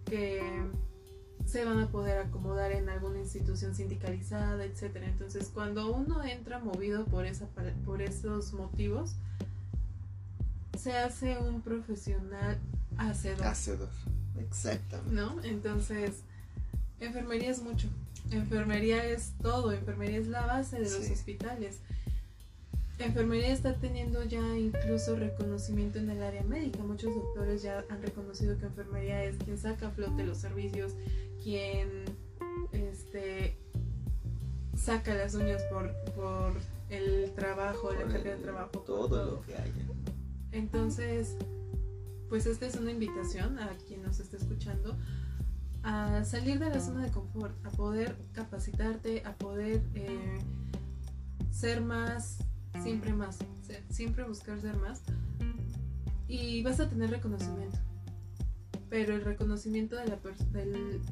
[0.05, 0.41] que
[1.45, 5.07] se van a poder acomodar en alguna institución sindicalizada, etcétera.
[5.07, 7.47] Entonces, cuando uno entra movido por esa
[7.85, 9.15] por esos motivos,
[10.79, 12.57] se hace un profesional
[12.95, 13.47] hacedor.
[13.47, 13.89] Hacedor,
[14.39, 15.13] exactamente.
[15.13, 15.43] ¿No?
[15.43, 16.21] Entonces,
[17.01, 17.89] enfermería es mucho.
[18.31, 21.81] Enfermería es todo, enfermería es la base de los hospitales.
[22.97, 26.79] Enfermería está teniendo ya incluso reconocimiento en el área médica.
[26.83, 30.93] Muchos doctores ya han reconocido que enfermería es quien saca a flote los servicios,
[31.43, 32.05] quien
[32.71, 33.57] este,
[34.77, 36.53] saca las uñas por, por
[36.89, 38.79] el trabajo, la carga de trabajo.
[38.85, 39.85] Todo, lo que haya.
[40.51, 41.35] Entonces,
[42.29, 44.95] pues esta es una invitación a quien nos esté escuchando
[45.83, 50.39] a salir de la zona de confort, a poder capacitarte, a poder eh,
[51.51, 52.37] ser más,
[52.83, 53.39] siempre más,
[53.89, 55.01] siempre buscar ser más.
[56.27, 57.77] Y vas a tener reconocimiento
[58.91, 60.19] pero el reconocimiento de, la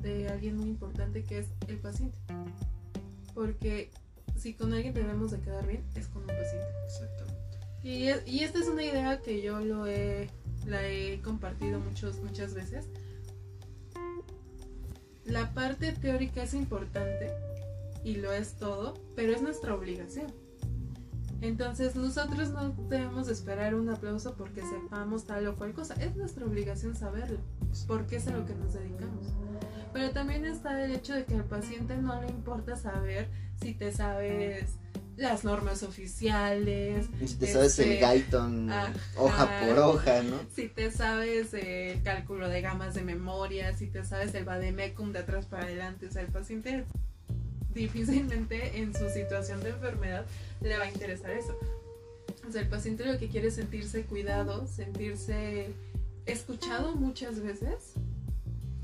[0.02, 2.18] de alguien muy importante que es el paciente.
[3.34, 3.90] Porque
[4.36, 6.68] si con alguien debemos de quedar bien, es con un paciente.
[6.86, 7.40] Exactamente.
[7.82, 10.30] Y, y esta es una idea que yo lo he,
[10.68, 12.90] la he compartido muchos, muchas veces.
[15.30, 17.32] La parte teórica es importante
[18.04, 20.28] y lo es todo, pero es nuestra obligación.
[21.42, 25.94] Entonces nosotros no debemos esperar un aplauso porque sepamos tal o cual cosa.
[25.96, 27.38] Es nuestra obligación saberlo,
[27.88, 29.28] porque es a lo que nos dedicamos.
[29.94, 33.30] Pero también está el hecho de que al paciente no le importa saber
[33.62, 34.78] si te sabes
[35.20, 37.08] las normas oficiales.
[37.26, 38.72] Si te sabes el este, Guyton
[39.18, 40.40] hoja por hoja, ¿no?
[40.56, 45.20] Si te sabes el cálculo de gamas de memoria, si te sabes el vademecum de
[45.20, 46.08] atrás para adelante.
[46.08, 46.86] O sea, el paciente
[47.74, 50.26] difícilmente en su situación de enfermedad
[50.62, 51.58] le va a interesar eso.
[52.48, 55.70] O sea, el paciente lo que quiere es sentirse cuidado, sentirse
[56.26, 57.94] escuchado muchas veces,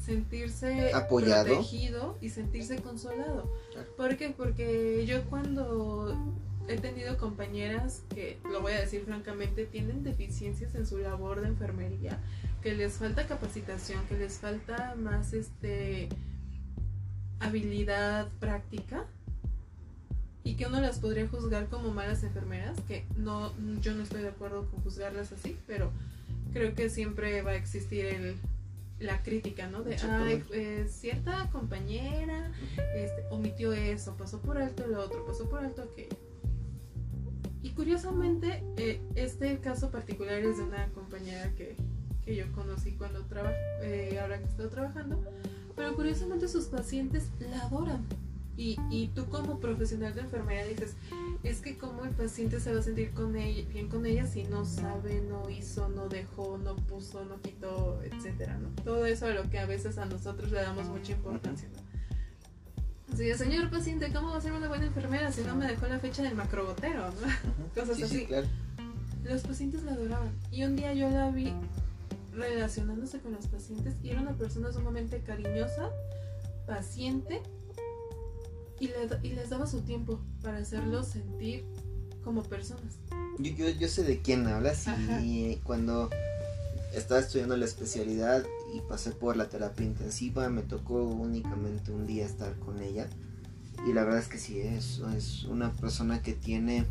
[0.05, 3.51] sentirse apoyado, protegido y sentirse consolado.
[3.97, 4.29] ¿Por qué?
[4.29, 6.15] Porque yo cuando
[6.67, 11.47] he tenido compañeras que, lo voy a decir francamente, tienen deficiencias en su labor de
[11.47, 12.19] enfermería,
[12.61, 16.09] que les falta capacitación, que les falta más este
[17.39, 19.05] habilidad práctica
[20.43, 24.29] y que uno las podría juzgar como malas enfermeras, que no, yo no estoy de
[24.29, 25.91] acuerdo con juzgarlas así, pero
[26.53, 28.35] creo que siempre va a existir el,
[28.99, 29.83] la crítica, ¿no?
[29.83, 32.51] De, ay, eh, cierta compañera
[32.95, 36.15] este, omitió eso, pasó por alto lo otro, pasó por alto aquello.
[37.61, 41.75] Y curiosamente, eh, este caso particular es de una compañera que,
[42.23, 45.23] que yo conocí cuando trabajo, eh, ahora que estoy trabajando,
[45.75, 48.05] pero curiosamente sus pacientes la adoran.
[48.57, 50.95] Y, y tú como profesional de enfermería dices,
[51.43, 54.43] es que como el paciente se va a sentir con ella, bien con ella si
[54.43, 58.69] no sabe, no hizo, no dejó, no puso, no quitó, etcétera, ¿no?
[58.83, 61.85] Todo eso a lo que a veces a nosotros le damos mucha importancia, ¿no?
[63.13, 65.99] Así señor paciente, ¿cómo va a ser una buena enfermera si no me dejó la
[65.99, 67.67] fecha del macrogotero, ¿no?
[67.73, 68.27] Cosas así.
[69.23, 70.31] Los pacientes la adoraban.
[70.51, 71.53] Y un día yo la vi
[72.33, 75.89] relacionándose con los pacientes y era una persona sumamente cariñosa,
[76.67, 77.41] paciente
[78.79, 78.87] y,
[79.29, 81.65] les daba su tiempo para hacerlos sentir
[82.23, 82.97] como personas.
[83.39, 84.87] Yo, yo, sé de quién hablas
[85.23, 86.09] y cuando
[86.93, 92.25] estaba estudiando la especialidad y pasé por la terapia intensiva, me tocó únicamente un día
[92.25, 93.09] estar con ella.
[93.87, 96.85] Y la verdad es que sí, es, es una persona que tiene,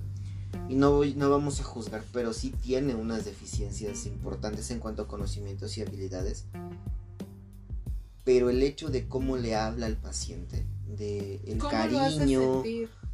[0.69, 5.09] y no, no vamos a juzgar, pero sí tiene unas deficiencias importantes en cuanto a
[5.09, 6.45] conocimientos y habilidades.
[8.25, 10.65] Pero el hecho de cómo le habla al paciente,
[10.97, 12.63] de el cariño,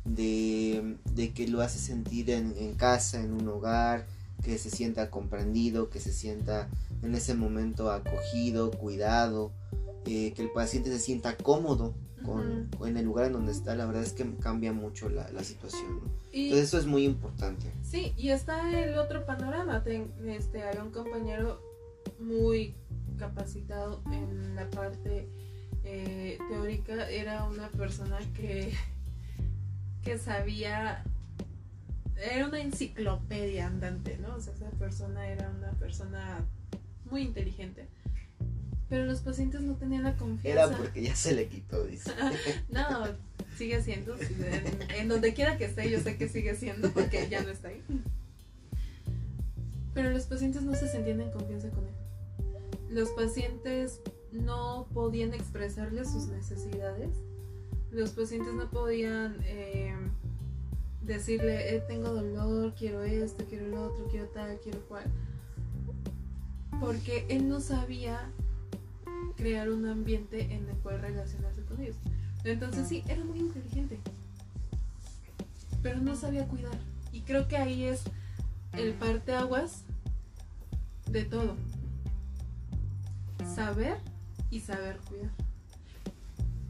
[0.04, 4.06] de, de, que lo hace sentir en, en, casa, en un hogar,
[4.42, 6.68] que se sienta comprendido, que se sienta
[7.02, 9.52] en ese momento acogido, cuidado,
[10.06, 13.86] eh, que el paciente se sienta cómodo con, en el lugar en donde está, la
[13.86, 16.00] verdad es que cambia mucho la, la situación.
[16.32, 17.72] Entonces eso es muy importante.
[17.82, 19.82] Sí, y está el otro panorama.
[20.26, 21.60] este, hay un compañero
[22.18, 22.74] muy
[23.18, 25.28] capacitado en la parte
[26.94, 28.72] era una persona que,
[30.02, 31.04] que sabía,
[32.16, 34.36] era una enciclopedia andante, ¿no?
[34.36, 36.44] O sea, esa persona era una persona
[37.10, 37.86] muy inteligente.
[38.88, 40.64] Pero los pacientes no tenían la confianza.
[40.64, 42.10] Era porque ya se le quitó, dice.
[42.70, 43.06] no,
[43.56, 44.16] sigue siendo.
[44.98, 47.82] En, donde quiera que esté, yo sé que sigue siendo porque ya no está ahí.
[49.94, 51.94] Pero los pacientes no se sentían en confianza con él.
[52.90, 54.00] Los pacientes
[54.32, 57.10] no podían expresarle sus necesidades.
[57.90, 59.94] Los pacientes no podían eh,
[61.02, 65.04] decirle, eh, tengo dolor, quiero esto, quiero el otro, quiero tal, quiero cual.
[66.80, 68.30] Porque él no sabía
[69.36, 71.96] crear un ambiente en el cual relacionarse con ellos.
[72.44, 73.98] Entonces sí, era muy inteligente,
[75.82, 76.78] pero no sabía cuidar.
[77.12, 78.02] Y creo que ahí es
[78.72, 79.84] el parteaguas
[81.10, 81.56] de todo.
[83.54, 83.98] Saber
[84.50, 85.30] y saber cuidar.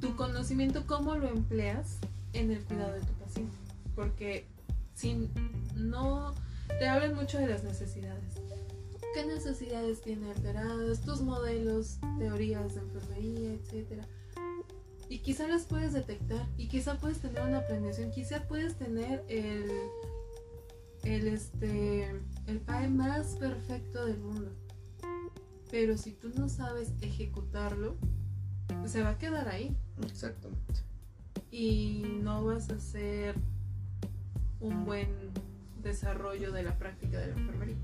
[0.01, 1.99] Tu conocimiento, ¿cómo lo empleas
[2.33, 3.57] en el cuidado de tu paciente?
[3.95, 4.47] Porque
[4.95, 5.29] si
[5.75, 6.35] no
[6.79, 8.35] te hablan mucho de las necesidades.
[9.15, 11.01] ¿Qué necesidades tiene alteradas?
[11.01, 14.07] Tus modelos, teorías de enfermería, etcétera.
[15.09, 19.69] Y quizá las puedes detectar y quizá puedes tener una planeación, quizá puedes tener el,
[21.03, 22.09] el, este,
[22.47, 24.53] el PAE más perfecto del mundo
[25.71, 27.97] pero si tú no sabes ejecutarlo,
[28.81, 29.77] pues se va a quedar ahí.
[30.05, 30.81] Exactamente.
[31.51, 33.35] Y no vas a hacer
[34.61, 35.09] un buen
[35.83, 37.77] desarrollo de la práctica de la enfermería.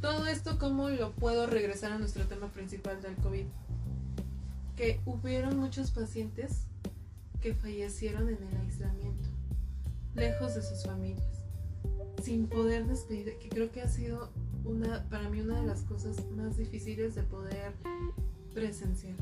[0.00, 3.44] Todo esto, ¿cómo lo puedo regresar a nuestro tema principal del COVID?
[4.76, 6.64] Que hubieron muchos pacientes
[7.40, 9.28] que fallecieron en el aislamiento,
[10.14, 11.44] lejos de sus familias,
[12.22, 14.30] sin poder despedir, que creo que ha sido
[14.64, 17.72] una, para mí una de las cosas más difíciles de poder
[18.54, 19.16] presenciar.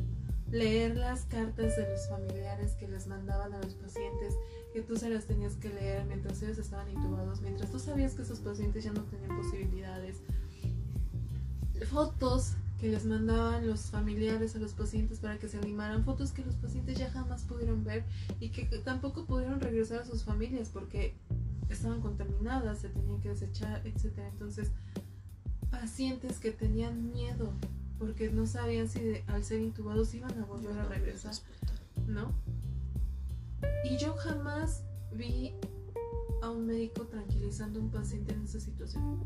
[0.51, 4.35] Leer las cartas de los familiares que les mandaban a los pacientes,
[4.73, 8.23] que tú se las tenías que leer mientras ellos estaban intubados, mientras tú sabías que
[8.23, 10.17] esos pacientes ya no tenían posibilidades.
[11.89, 16.45] Fotos que les mandaban los familiares a los pacientes para que se animaran, fotos que
[16.45, 18.05] los pacientes ya jamás pudieron ver
[18.41, 21.15] y que tampoco pudieron regresar a sus familias porque
[21.69, 24.19] estaban contaminadas, se tenían que desechar, etc.
[24.33, 24.71] Entonces,
[25.81, 27.53] pacientes que tenían miedo
[27.99, 31.35] porque no sabían si al ser intubados iban a volver a regresar,
[32.07, 32.33] ¿no?
[33.85, 35.55] Y yo jamás vi
[36.43, 39.25] a un médico tranquilizando a un paciente en esa situación.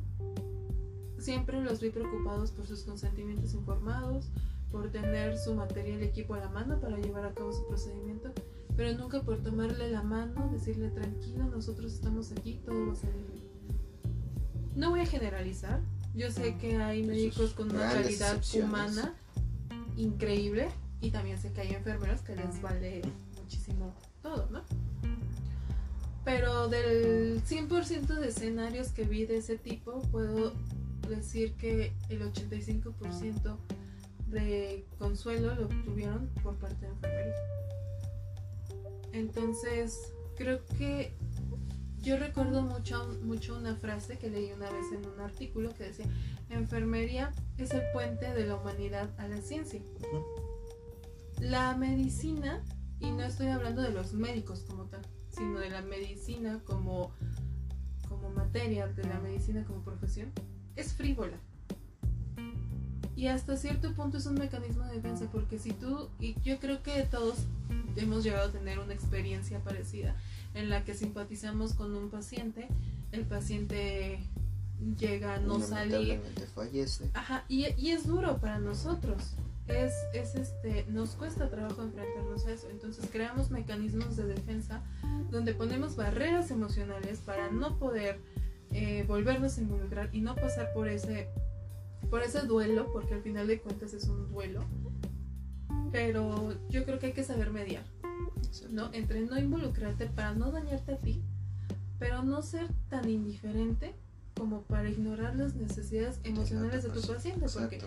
[1.18, 4.30] Siempre los vi preocupados por sus consentimientos informados,
[4.70, 8.32] por tener su material y equipo a la mano para llevar a cabo su procedimiento,
[8.76, 13.24] pero nunca por tomarle la mano, decirle tranquilo, nosotros estamos aquí, todo va a salir
[13.32, 13.44] bien.
[14.76, 15.80] No voy a generalizar,
[16.14, 19.14] yo sé que hay médicos con una calidad humana
[19.96, 20.68] increíble
[21.00, 23.02] Y también sé que hay enfermeros que les vale
[23.40, 24.62] muchísimo todo, ¿no?
[26.24, 30.54] Pero del 100% de escenarios que vi de ese tipo, puedo
[31.08, 33.58] decir que el 85%
[34.28, 37.34] de consuelo lo obtuvieron por parte de enfermería.
[39.12, 41.12] Entonces, creo que
[42.05, 46.07] yo recuerdo mucho, mucho una frase que leí una vez en un artículo que decía,
[46.50, 49.80] enfermería es el puente de la humanidad a la ciencia.
[51.40, 52.62] La medicina,
[53.00, 55.00] y no estoy hablando de los médicos como tal,
[55.30, 57.12] sino de la medicina como,
[58.09, 60.30] como materia, de la medicina como profesión,
[60.76, 61.38] es frívola.
[63.16, 66.82] Y hasta cierto punto es un mecanismo de defensa, porque si tú, y yo creo
[66.82, 67.46] que todos
[67.96, 70.14] hemos llegado a tener una experiencia parecida,
[70.55, 72.68] en la que simpatizamos con un paciente,
[73.12, 74.20] el paciente
[74.98, 76.20] llega a no salir.
[76.55, 77.11] fallece.
[77.14, 79.34] Ajá, y, y, es duro para nosotros.
[79.66, 82.68] Es, es este, nos cuesta trabajo enfrentarnos a eso.
[82.70, 84.82] Entonces creamos mecanismos de defensa
[85.30, 88.20] donde ponemos barreras emocionales para no poder
[88.72, 91.28] eh, volvernos a involucrar y no pasar por ese,
[92.11, 94.64] por ese duelo, porque al final de cuentas es un duelo.
[95.92, 97.84] Pero yo creo que hay que saber mediar.
[98.70, 98.92] ¿No?
[98.92, 101.22] Entre no involucrarte para no dañarte a ti,
[101.98, 103.94] pero no ser tan indiferente
[104.34, 107.46] como para ignorar las necesidades emocionales de tu paciente.
[107.52, 107.80] Porque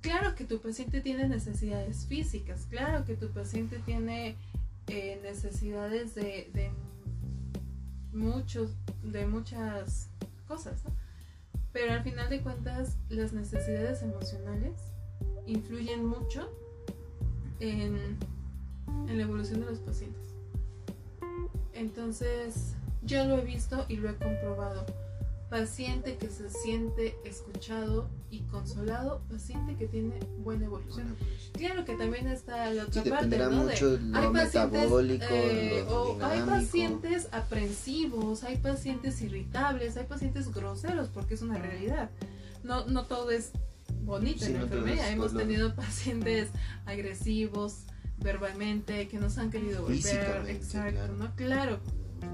[0.00, 4.36] claro que tu paciente tiene necesidades físicas, claro que tu paciente tiene
[4.88, 6.70] eh, necesidades de, de,
[8.12, 10.08] muchos, de muchas
[10.48, 10.82] cosas,
[11.72, 14.78] Pero al final de cuentas, las necesidades emocionales
[15.46, 16.50] influyen mucho
[17.60, 18.18] en
[19.08, 20.34] en la evolución de los pacientes.
[21.74, 24.86] Entonces, yo lo he visto y lo he comprobado.
[25.50, 31.14] Paciente que se siente escuchado y consolado, paciente que tiene buena evolución.
[31.52, 33.50] Claro que también está la otra parte, ¿no?
[33.50, 34.90] Mucho hay pacientes,
[35.30, 35.84] eh,
[36.22, 42.10] hay pacientes aprensivos, hay pacientes irritables, hay pacientes groseros, porque es una realidad.
[42.62, 43.52] No, no todo es
[44.04, 45.10] bonito en la enfermería.
[45.10, 46.48] Hemos tenido pacientes
[46.86, 47.84] agresivos,
[48.22, 50.48] verbalmente, que nos han querido volver.
[50.48, 51.12] Exacto, claro.
[51.14, 51.36] ¿no?
[51.36, 51.80] Claro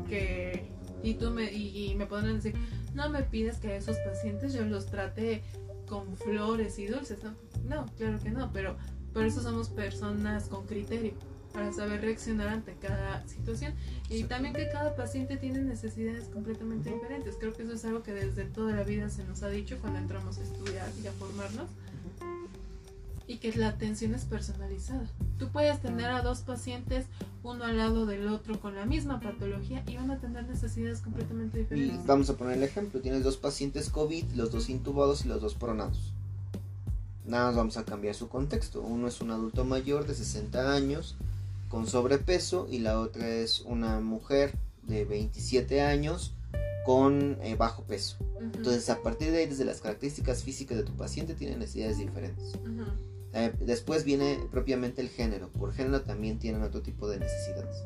[0.08, 0.70] que.
[1.02, 2.54] Y tú me, y, me podrán decir,
[2.94, 5.44] no me pides que a esos pacientes yo los trate
[5.86, 7.20] con flores y dulces.
[7.22, 7.34] No,
[7.64, 8.76] no claro que no, pero
[9.12, 11.14] por eso somos personas con criterio
[11.52, 13.74] para saber reaccionar ante cada situación
[14.10, 17.36] y también que cada paciente tiene necesidades completamente diferentes.
[17.38, 19.98] Creo que eso es algo que desde toda la vida se nos ha dicho cuando
[19.98, 21.68] entramos a estudiar y a formarnos
[23.28, 25.06] y que la atención es personalizada.
[25.38, 27.06] Tú puedes tener a dos pacientes
[27.42, 31.58] uno al lado del otro con la misma patología y van a tener necesidades completamente
[31.58, 32.00] diferentes.
[32.02, 35.42] Y vamos a poner el ejemplo, tienes dos pacientes COVID, los dos intubados y los
[35.42, 36.14] dos pronados.
[37.26, 38.80] Nada más vamos a cambiar su contexto.
[38.80, 41.14] Uno es un adulto mayor de 60 años
[41.68, 44.54] con sobrepeso y la otra es una mujer
[44.84, 46.32] de 27 años
[46.86, 48.16] con eh, bajo peso.
[48.40, 52.54] Entonces, a partir de ahí, desde las características físicas de tu paciente, tienen necesidades diferentes.
[53.34, 55.48] Eh, después viene propiamente el género.
[55.50, 57.84] Por género también tienen otro tipo de necesidades.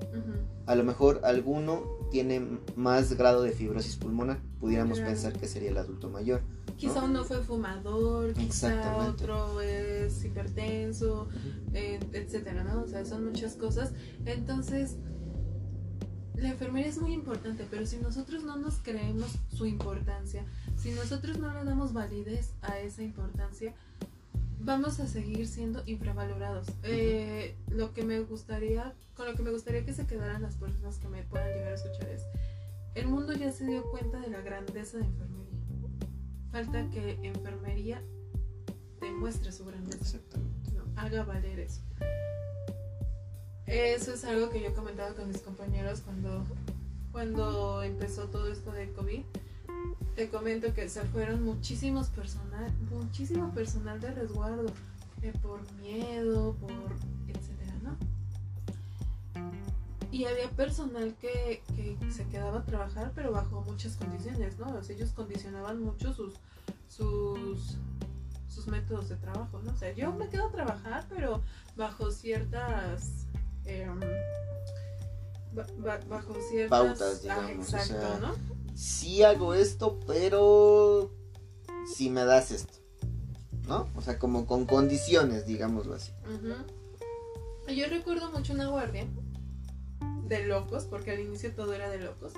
[0.67, 4.39] A lo mejor alguno tiene más grado de fibrosis pulmonar.
[4.61, 6.43] Pudiéramos pensar que sería el adulto mayor.
[6.77, 11.29] Quizá uno fue fumador, quizá otro es hipertenso,
[11.75, 12.83] eh, etcétera, ¿no?
[12.83, 13.93] O sea, son muchas cosas.
[14.25, 14.97] Entonces,
[16.37, 20.45] la enfermería es muy importante, pero si nosotros no nos creemos su importancia,
[20.77, 23.75] si nosotros no le damos validez a esa importancia,
[24.65, 26.67] vamos a seguir siendo infravalorados.
[26.85, 30.99] Eh, lo que me gustaría, con lo que me gustaría que se quedaran las personas
[30.99, 32.23] que me puedan llegar a escuchar es,
[32.95, 35.43] el mundo ya se dio cuenta de la grandeza de enfermería.
[36.51, 38.03] Falta que enfermería
[39.01, 40.19] demuestre su grandeza.
[40.97, 41.81] haga valer eso.
[43.67, 46.45] Eso es algo que yo comentaba con mis compañeros cuando,
[47.11, 49.23] cuando empezó todo esto de COVID
[50.15, 54.67] te comento que se fueron muchísimos personal, muchísimo personal de resguardo,
[55.23, 56.73] eh, por miedo, por
[57.29, 57.97] etcétera, ¿no?
[60.11, 64.75] Y había personal que, que, se quedaba a trabajar, pero bajo muchas condiciones, ¿no?
[64.77, 66.35] O sea, ellos condicionaban mucho sus,
[66.89, 67.79] sus,
[68.49, 69.73] sus métodos de trabajo, ¿no?
[69.73, 71.41] O sea, yo me quedo a trabajar, pero
[71.77, 73.27] bajo ciertas...
[73.65, 74.01] Em,
[76.09, 77.51] bajo ciertas pautas, digamos.
[77.73, 78.62] exacto, ¿no?
[78.75, 81.11] Sí hago esto, pero
[81.95, 82.75] si me das esto.
[83.69, 83.89] ¿No?
[83.95, 86.13] O sea, como con condiciones, digámoslo así.
[87.69, 89.07] Yo recuerdo mucho una guardia
[90.27, 92.33] de locos, porque al inicio todo era de locos.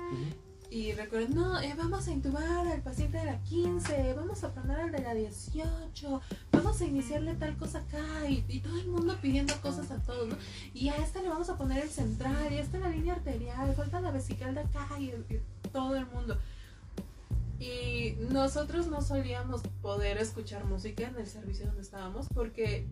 [0.69, 4.79] Y recuerdo, no, eh, vamos a intubar al paciente de la 15, vamos a poner
[4.79, 6.21] al de la 18,
[6.51, 10.01] vamos vamos a iniciarle tal cosa acá y, y todo el mundo pidiendo cosas a
[10.03, 10.35] todos, ¿no?
[10.73, 13.73] Y a esta le vamos a poner el central y a esta la línea arterial,
[13.75, 15.41] falta la vesical de acá y, y
[15.75, 16.37] todo el mundo.
[17.59, 22.87] Y nosotros no solíamos poder escuchar música en el servicio donde estábamos porque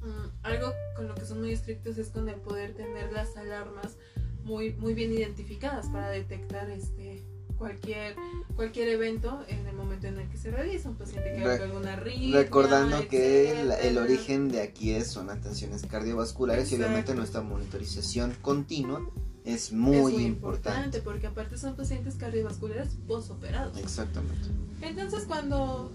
[0.00, 3.96] mm, algo con lo que son muy estrictos es con el poder tener las alarmas
[4.44, 7.22] muy, muy bien identificadas para detectar este
[7.56, 8.16] cualquier
[8.56, 10.88] cualquier evento en el momento en el que se realiza.
[10.88, 15.06] Un paciente que Re- haga alguna arritmia, Recordando que el, el origen de aquí es,
[15.08, 19.00] son atenciones cardiovasculares y obviamente nuestra monitorización continua
[19.44, 21.00] es es muy, importante.
[21.00, 23.76] porque aparte son pacientes cardiovasculares posoperados.
[23.78, 24.48] Exactamente.
[24.82, 25.90] Entonces cuando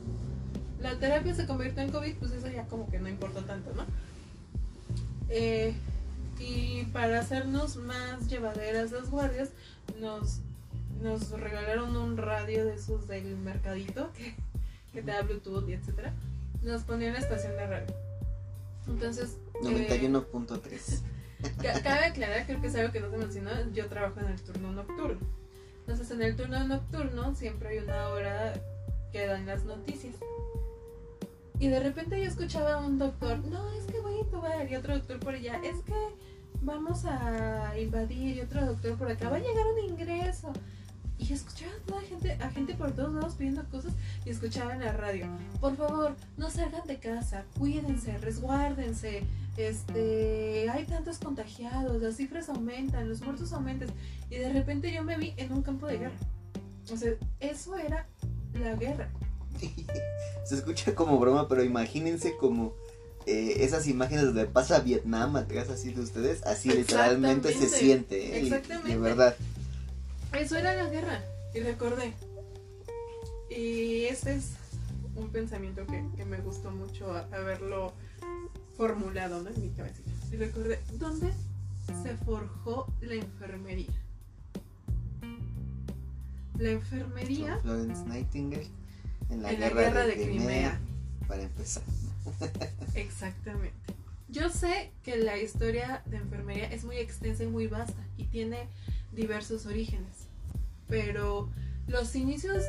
[0.82, 3.84] la terapia se convirtió en COVID, pues eso ya como que no importa tanto, ¿no?
[5.30, 5.74] Eh,
[6.40, 9.50] y para hacernos más llevaderas las guardias,
[10.00, 10.40] nos,
[11.02, 14.36] nos regalaron un radio de esos del mercadito que,
[14.94, 16.14] que te da Bluetooth y etcétera.
[16.64, 17.94] Nos ponían la estación de radio.
[18.88, 20.60] Entonces, eh, 91.3.
[20.60, 21.10] Ca-
[21.84, 24.72] Cabe aclarar, creo que es algo que no se mencionó, yo trabajo en el turno
[24.72, 25.20] nocturno.
[25.82, 28.54] Entonces en el turno nocturno siempre hay una hora
[29.12, 30.16] que dan las noticias.
[31.60, 34.76] Y de repente yo escuchaba a un doctor, no, es que voy a intubar, y
[34.76, 35.94] otro doctor por allá, es que
[36.62, 40.54] vamos a invadir, y otro doctor por acá, va a llegar un ingreso.
[41.20, 43.94] Y escuchaba a toda gente, a gente por todos lados pidiendo cosas
[44.26, 45.28] y escuchaba en la radio,
[45.60, 49.24] por favor, no salgan de casa, cuídense, resguárdense,
[49.58, 53.90] este, hay tantos contagiados, las cifras aumentan, los muertos aumentan.
[54.30, 56.18] Y de repente yo me vi en un campo de guerra.
[56.92, 57.12] O sea,
[57.42, 58.08] eso era
[58.54, 59.10] la guerra.
[60.46, 62.74] Se escucha como broma, pero imagínense como
[63.26, 68.42] eh, esas imágenes donde pasa Vietnam atrás así de ustedes, así literalmente se siente, ¿eh?
[68.44, 68.90] Exactamente.
[68.90, 69.36] De verdad.
[70.34, 71.22] Eso era la guerra.
[71.54, 72.14] Y recordé.
[73.50, 74.52] Y ese es
[75.16, 77.94] un pensamiento que, que me gustó mucho haberlo
[78.78, 79.50] formulado ¿no?
[79.50, 80.10] en mi cabecita.
[80.32, 81.34] Y recordé, ¿dónde
[82.04, 83.92] se forjó la enfermería?
[86.58, 88.68] La enfermería Florence Nightingale
[89.30, 90.80] en la, en la guerra, guerra de, de Crimea, Crimea.
[91.28, 91.84] Para empezar.
[92.96, 93.76] Exactamente.
[94.28, 98.68] Yo sé que la historia de enfermería es muy extensa y muy vasta y tiene
[99.12, 100.28] diversos orígenes,
[100.88, 101.50] pero
[101.88, 102.64] los inicios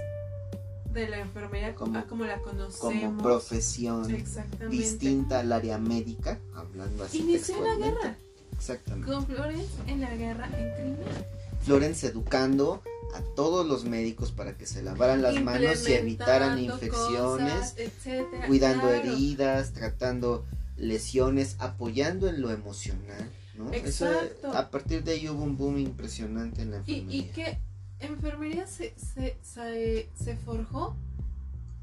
[0.93, 6.38] de la enfermería Como- como, como la Como conocemos, profesión exactamente, distinta al área médica,
[6.55, 7.18] hablando así.
[7.18, 8.16] inició la guerra
[8.57, 9.11] Exactamente.
[9.12, 11.26] con Flores en la guerra en Crimea.
[11.64, 12.82] Florence educando
[13.14, 18.47] a todos los médicos para que se lavaran las manos y evitaran infecciones, cosas, etcétera.
[18.47, 18.97] cuidando Claro.
[19.12, 20.45] heridas, tratando
[20.76, 23.28] lesiones, apoyando en lo emocional,
[23.61, 23.73] ¿no?
[23.73, 24.53] Eso, Exacto.
[24.53, 27.17] a partir de ahí hubo un boom impresionante en la Y, enfermería.
[27.21, 27.59] y que
[28.01, 30.97] enfermería se, se, se, se forjó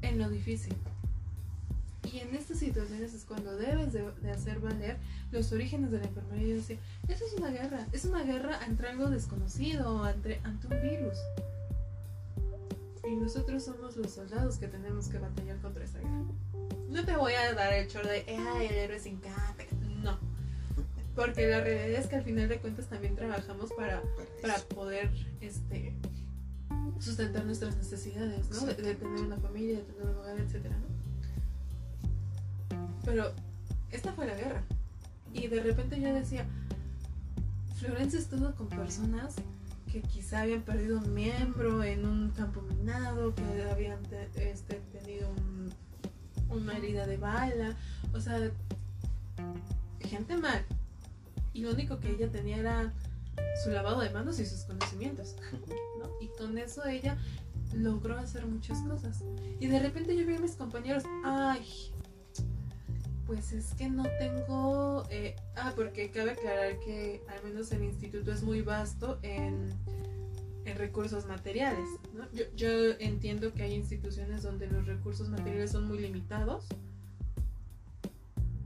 [0.02, 0.74] en lo difícil.
[2.12, 4.96] Y en estas situaciones es cuando debes de, de hacer valer
[5.30, 6.48] los orígenes de la enfermería.
[6.48, 10.80] Yo decía, eso es una guerra, es una guerra entre algo desconocido, ante, ante un
[10.82, 11.18] virus.
[13.10, 16.24] Y nosotros somos los soldados que tenemos que batallar contra esa guerra.
[16.88, 19.54] No te voy a dar el choro de, ah, el héroe sin capa.
[21.18, 24.00] Porque la realidad es que al final de cuentas también trabajamos para
[24.40, 25.10] Para poder
[25.40, 25.96] este
[27.00, 28.66] sustentar nuestras necesidades, ¿no?
[28.66, 30.86] De, de tener una familia, de tener un hogar, etcétera, ¿no?
[33.04, 33.32] Pero
[33.90, 34.62] esta fue la guerra.
[35.32, 36.46] Y de repente yo decía,
[37.80, 39.34] Florencia estuvo con personas
[39.90, 45.28] que quizá habían perdido un miembro en un campo minado, que habían te- este, tenido
[45.30, 45.72] un-
[46.50, 47.76] una herida de bala,
[48.14, 48.50] o sea,
[50.00, 50.64] gente mal.
[51.52, 52.94] Y lo único que ella tenía era
[53.62, 55.36] su lavado de manos y sus conocimientos,
[55.98, 56.10] ¿no?
[56.20, 57.16] Y con eso ella
[57.74, 59.22] logró hacer muchas cosas.
[59.60, 61.92] Y de repente yo vi a mis compañeros, ay,
[63.26, 65.04] pues es que no tengo...
[65.10, 69.68] eh, ah, porque cabe aclarar que al menos el instituto es muy vasto en,
[70.64, 72.30] en recursos materiales, ¿no?
[72.32, 72.68] Yo, yo
[72.98, 76.66] entiendo que hay instituciones donde los recursos materiales son muy limitados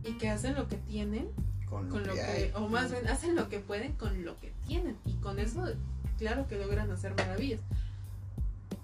[0.05, 1.29] y que hacen lo que tienen
[1.73, 2.53] con lo con lo que que, hay.
[2.55, 5.65] o más bien hacen lo que pueden con lo que tienen y con eso
[6.19, 7.61] claro que logran hacer maravillas.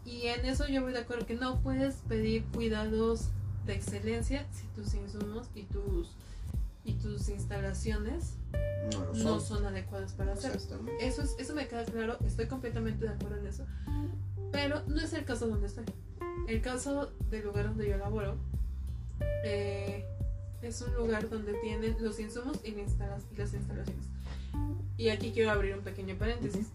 [0.04, 3.28] Y en eso yo voy de acuerdo que no puedes pedir cuidados
[3.66, 6.10] de excelencia si tus insumos y tus
[6.84, 8.36] y tus instalaciones
[8.90, 9.40] No lo no son.
[9.42, 13.46] son adecuadas para hacerlo eso es eso me queda claro estoy completamente de acuerdo en
[13.46, 13.66] eso.
[14.50, 15.84] Pero no es el caso donde estoy.
[16.48, 18.38] El caso del lugar donde yo laboro
[19.44, 20.06] eh,
[20.62, 24.06] es un lugar donde tienen los insumos y, las instalaciones.
[24.96, 26.68] Y aquí quiero abrir un pequeño paréntesis.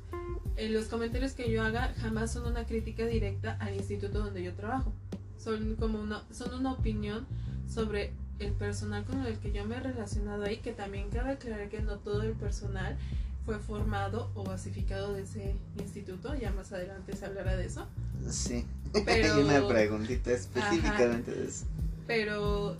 [0.55, 4.53] Eh, los comentarios que yo haga jamás son una crítica directa al instituto donde yo
[4.53, 4.93] trabajo.
[5.37, 7.25] Son como una son una opinión
[7.67, 11.69] sobre el personal con el que yo me he relacionado ahí, que también cabe aclarar
[11.69, 12.97] que no todo el personal
[13.45, 17.85] fue formado o basificado de ese instituto, ya más adelante se hablará de eso.
[18.29, 18.65] Sí,
[19.05, 21.65] Pero- hay una preguntita específicamente de eso.
[22.07, 22.77] Pero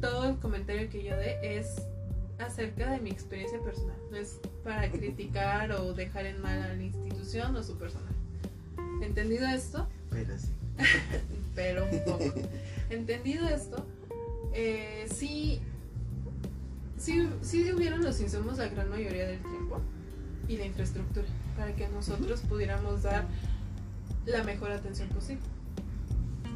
[0.00, 1.82] todo el comentario que yo dé es
[2.38, 6.82] acerca de mi experiencia personal, no es para criticar o dejar en mal a la
[6.82, 8.14] institución o su personal.
[9.02, 10.48] Entendido esto, Pero sí.
[11.54, 12.34] pero un poco.
[12.90, 13.84] Entendido esto,
[14.52, 15.60] eh, sí,
[16.96, 19.80] sí, sí hubieron los insumos la gran mayoría del tiempo
[20.48, 21.26] y la infraestructura
[21.56, 23.26] para que nosotros pudiéramos dar
[24.26, 25.42] la mejor atención posible.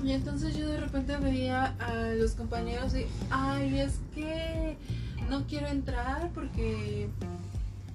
[0.03, 4.77] Y entonces yo de repente veía a los compañeros y, ay, es que
[5.31, 7.09] no quiero entrar porque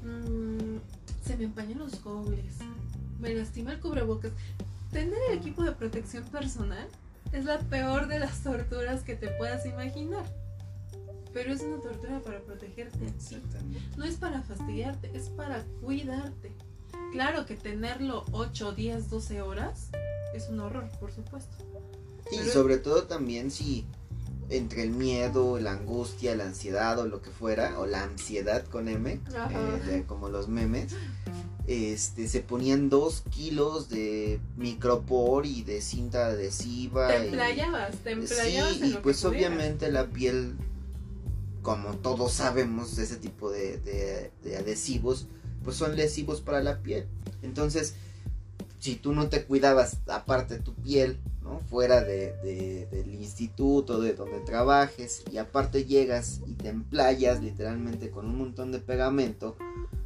[0.04, 0.78] mm,
[1.26, 2.56] se me empañan los gobles,
[3.20, 4.32] me lastima el cubrebocas.
[4.92, 6.88] Tener el equipo de protección personal
[7.34, 10.24] es la peor de las torturas que te puedas imaginar.
[11.34, 13.14] Pero es una tortura para protegerte.
[13.98, 16.56] No es para fastidiarte, es para cuidarte.
[17.12, 19.90] Claro que tenerlo 8, 10, 12 horas
[20.34, 21.58] es un horror, por supuesto.
[22.30, 23.86] Sí, Pero- sobre todo también si
[24.50, 28.88] entre el miedo, la angustia, la ansiedad o lo que fuera, o la ansiedad con
[28.88, 30.94] M, eh, de- como los memes,
[31.68, 37.10] este, se ponían dos kilos de micropor y de cinta adhesiva.
[37.10, 40.56] Te y- emplayabas, te Sí, emplayabas en y lo pues obviamente la piel,
[41.62, 45.28] como todos sabemos, ese tipo de, de- de adhesivos,
[45.66, 47.06] pues son lesivos para la piel.
[47.42, 47.96] Entonces,
[48.80, 51.62] si tú no te cuidabas aparte tu piel, ¿no?
[51.70, 58.10] Fuera de, de- del instituto, de donde trabajes, y aparte llegas y te emplayas literalmente
[58.12, 59.56] con un montón de pegamento,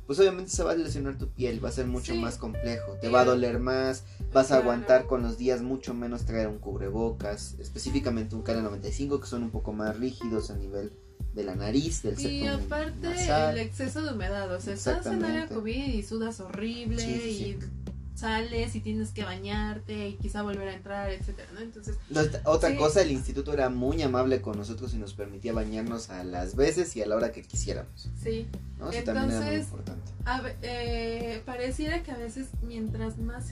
[0.07, 2.19] pues obviamente se va a lesionar tu piel, va a ser mucho Sí.
[2.19, 6.25] más complejo, te va a doler más, vas a aguantar con los días mucho menos
[6.25, 10.91] traer un cubrebocas, específicamente un KN95 que son un poco más rígidos a nivel
[11.33, 13.57] de la nariz, del Y aparte nasal.
[13.57, 15.47] el exceso de humedad, o sea, estás en área.
[15.47, 17.43] COVID y sudas horrible Sí, sí, sí.
[17.45, 17.80] y
[18.22, 21.59] sales y tienes que bañarte y quizá volver a entrar, etcétera, ¿no?
[21.59, 22.78] Entonces, No, Otra Sí.
[22.78, 26.95] cosa, el instituto era muy amable con nosotros y nos permitía bañarnos a las veces
[26.95, 28.09] y a la hora que quisiéramos.
[28.24, 28.47] sí,
[28.80, 28.89] ¿no?
[28.89, 30.11] Eso también era muy Entonces, importante.
[30.26, 33.45] A eh, pareciera que a veces mientras más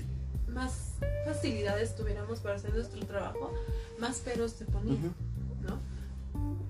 [0.48, 0.94] más
[1.26, 3.54] facilidades tuviéramos para hacer nuestro trabajo,
[4.00, 5.14] más peros te ponían, Ujú.
[5.68, 5.80] ¿no?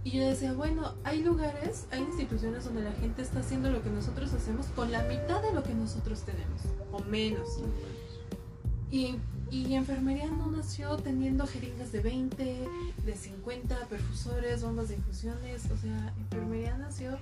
[0.04, 3.90] Y yo decía, bueno, hay lugares, hay instituciones donde la gente está haciendo lo que
[3.90, 6.62] nosotros hacemos con la mitad de lo que nosotros tenemos,
[6.92, 7.60] o menos.
[8.92, 9.16] Y,
[9.52, 12.68] y enfermería no nació teniendo jeringas de 20,
[13.06, 15.70] de 50, perfusores, bombas de infusiones.
[15.72, 17.20] O sea, enfermería nació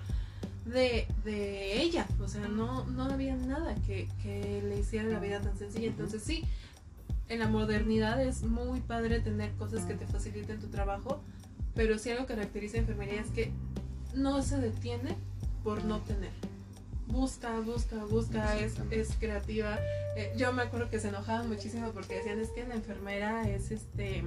[0.65, 2.07] de, de ella.
[2.21, 5.87] O sea, no, no había nada que, que le hiciera la vida tan sencilla.
[5.87, 6.43] Entonces sí,
[7.29, 11.21] en la modernidad es muy padre tener cosas que te faciliten tu trabajo.
[11.75, 13.51] Pero si algo caracteriza a enfermería es que
[14.15, 15.15] no se detiene
[15.63, 16.31] por no tener.
[17.07, 19.77] Busca, busca, busca, es, es creativa.
[20.15, 23.71] Eh, yo me acuerdo que se enojaban muchísimo porque decían es que la enfermera es
[23.71, 24.23] este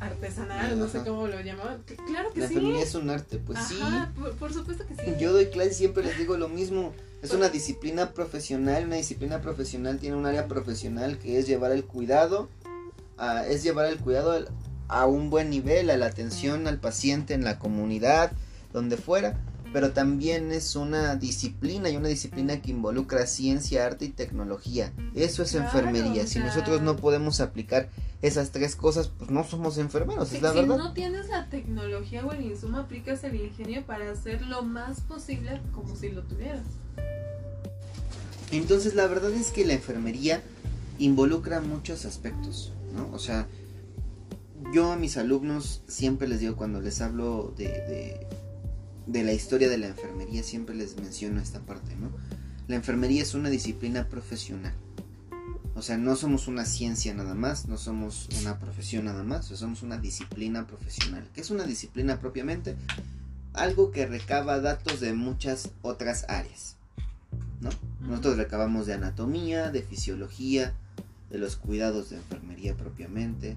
[0.00, 1.82] artesanal, no sé cómo lo llamaban.
[2.06, 2.54] Claro que La sí.
[2.54, 5.00] enfermería es un arte, pues Ajá, por, por supuesto que sí.
[5.04, 5.12] sí.
[5.20, 6.92] Yo doy clases y siempre les digo lo mismo.
[7.22, 11.84] Es una disciplina profesional, una disciplina profesional tiene un área profesional que es llevar el
[11.84, 12.48] cuidado,
[13.18, 14.44] a- es llevar el cuidado
[14.88, 18.32] a un buen nivel, a la atención al paciente en la comunidad,
[18.72, 19.38] donde fuera,
[19.72, 24.92] pero también es una disciplina y una disciplina que involucra ciencia, arte y tecnología.
[25.14, 26.24] Eso es Claro, enfermería.
[26.24, 27.88] o Si nosotros no podemos aplicar
[28.20, 30.76] esas tres cosas, pues no somos enfermeros, Si, es la si verdad.
[30.76, 35.60] no tienes la tecnología o el insumo, aplicas el ingenio para hacer lo más posible
[35.72, 36.62] como si lo tuvieras.
[38.50, 40.42] Entonces la verdad es que la enfermería
[40.98, 43.08] involucra muchos aspectos, ¿no?
[43.12, 43.46] O sea,
[44.74, 48.26] yo a mis alumnos siempre les digo cuando les hablo de, de,
[49.06, 52.10] de la historia de la enfermería, siempre les menciono esta parte, ¿no?
[52.68, 54.74] La enfermería es una disciplina profesional.
[55.74, 59.82] O sea, no somos una ciencia nada más, no somos una profesión nada más, somos
[59.82, 61.26] una disciplina profesional.
[61.34, 62.76] ¿Qué es una disciplina propiamente?
[63.54, 66.76] Algo que recaba datos de muchas otras áreas.
[67.60, 67.70] ¿no?
[68.00, 70.74] Nosotros recabamos de anatomía, de fisiología,
[71.30, 73.56] de los cuidados de enfermería propiamente.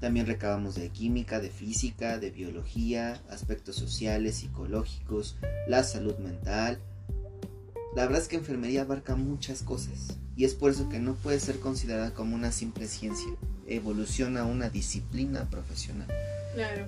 [0.00, 5.36] También recabamos de química, de física, de biología, aspectos sociales, psicológicos,
[5.68, 6.80] la salud mental.
[7.94, 11.38] La verdad es que enfermería abarca muchas cosas y es por eso que no puede
[11.38, 13.30] ser considerada como una simple ciencia.
[13.66, 16.08] Evoluciona una disciplina profesional.
[16.54, 16.86] Claro.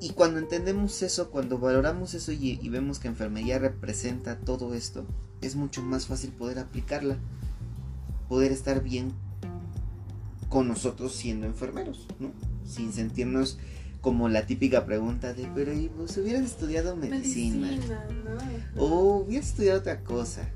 [0.00, 5.04] Y cuando entendemos eso, cuando valoramos eso y, y vemos que enfermería representa todo esto,
[5.42, 7.18] es mucho más fácil poder aplicarla,
[8.26, 9.12] poder estar bien
[10.50, 12.32] con nosotros siendo enfermeros, ¿no?
[12.66, 13.56] Sin sentirnos
[14.02, 17.68] como la típica pregunta de, pero ¿y vos hubieras estudiado medicina?
[17.68, 18.06] Medicina,
[18.74, 18.82] ¿no?
[18.82, 20.50] O hubieras estudiado otra cosa.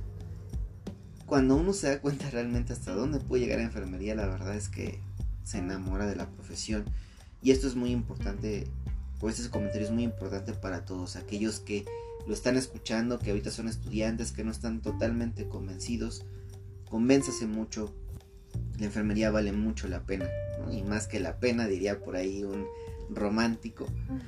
[1.26, 4.68] Cuando uno se da cuenta realmente hasta dónde puede llegar a enfermería, la verdad es
[4.68, 5.00] que
[5.44, 6.84] se enamora de la profesión.
[7.40, 8.66] Y esto es muy importante,
[9.20, 11.84] o este comentario es muy importante para todos aquellos que
[12.26, 16.24] lo están escuchando, que ahorita son estudiantes, que no están totalmente convencidos.
[16.88, 17.94] Convénzase mucho,
[18.78, 20.26] la enfermería vale mucho la pena.
[20.58, 20.72] ¿no?
[20.72, 22.66] Y más que la pena, diría por ahí un
[23.10, 23.86] romántico,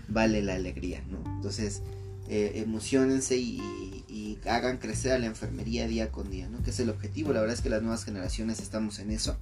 [0.09, 1.03] vale la alegría.
[1.11, 1.19] ¿no?
[1.37, 1.83] Entonces,
[2.29, 3.61] eh, emocionense y,
[4.09, 6.63] y, hagan crecer a la enfermería día con día, ¿no?
[6.63, 7.33] que es el objetivo.
[7.33, 9.37] La verdad es que las nuevas generaciones estamos en eso,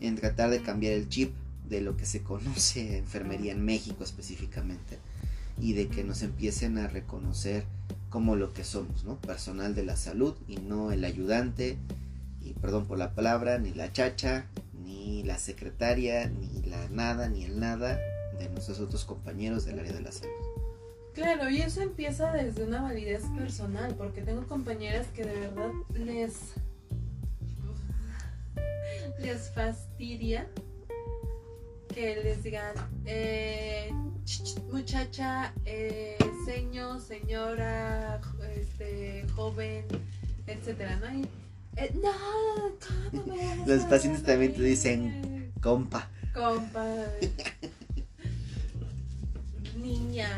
[0.00, 1.32] en tratar de cambiar el chip
[1.68, 4.98] de lo que se conoce enfermería en México específicamente
[5.60, 7.64] y de que nos empiecen a reconocer
[8.10, 9.16] como lo que somos, ¿no?
[9.16, 11.78] Personal de la salud y no el ayudante,
[12.44, 14.46] y perdón por la palabra, ni la chacha,
[14.84, 17.98] ni la secretaria, ni la nada, ni el nada
[18.38, 20.32] de nuestros otros compañeros del área de la salud.
[21.14, 26.54] Claro, y eso empieza desde una validez personal, porque tengo compañeras que de verdad les
[29.20, 30.46] les fastidia
[31.94, 32.74] que les digan
[33.06, 33.92] eh,
[34.72, 38.20] muchacha, eh, señor, señora,
[38.56, 39.84] este, joven,
[40.46, 41.43] etcétera, ¿no?
[41.76, 42.12] Eh, no,
[43.10, 46.08] ¿cómo me vas Los pacientes también te dicen compa.
[46.32, 46.84] compa,
[49.80, 50.28] niña,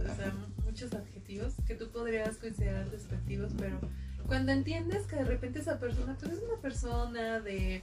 [0.00, 0.32] o sea,
[0.64, 3.78] muchos adjetivos que tú podrías considerar despectivos, pero
[4.26, 7.82] cuando entiendes que de repente esa persona, pues es una persona de,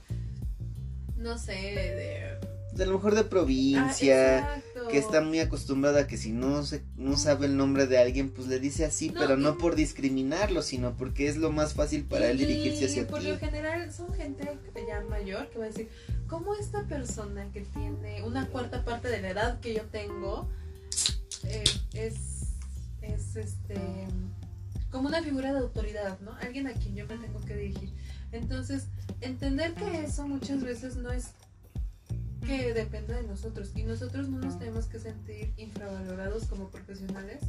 [1.18, 2.38] no sé, de...
[2.76, 4.88] De lo mejor de Ah, provincia, exacto.
[4.90, 8.32] que está muy acostumbrada a que si no se, no sabe el nombre de alguien,
[8.32, 11.74] pues le dice así, No, pero y- no por discriminarlo, sino porque es lo más
[11.74, 13.28] fácil para él dirigirse hacia por ti.
[13.28, 14.50] lo general son gente
[14.88, 15.88] ya mayor que va a decir,
[16.28, 20.50] ¿cómo esta persona que tiene una cuarta parte de la edad que yo tengo
[21.44, 21.64] eh,
[21.94, 22.16] es,
[23.02, 23.78] es este
[24.90, 26.34] como una figura de autoridad, ¿no?
[26.42, 27.90] Alguien a quien yo me tengo que dirigir.
[28.32, 28.86] Entonces,
[29.22, 31.30] entender que eso muchas veces no es
[32.46, 37.42] que dependa de nosotros y nosotros no nos tenemos que sentir infravalorados como profesionales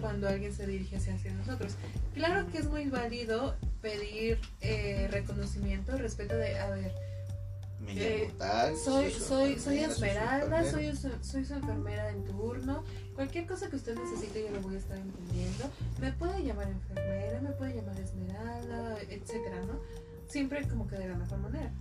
[0.00, 1.74] cuando alguien se dirige hacia, hacia nosotros.
[2.14, 6.92] Claro que es muy válido pedir eh, reconocimiento, respeto de, a ver,
[7.88, 12.84] eh, tal, soy, soy, soy Esmeralda, soy, soy su enfermera en turno.
[13.14, 15.70] Cualquier cosa que usted necesite yo lo voy a estar entendiendo.
[16.00, 19.80] Me puede llamar enfermera, me puede llamar Esmeralda, etcétera, ¿no?
[20.28, 21.72] Siempre como que de la mejor manera.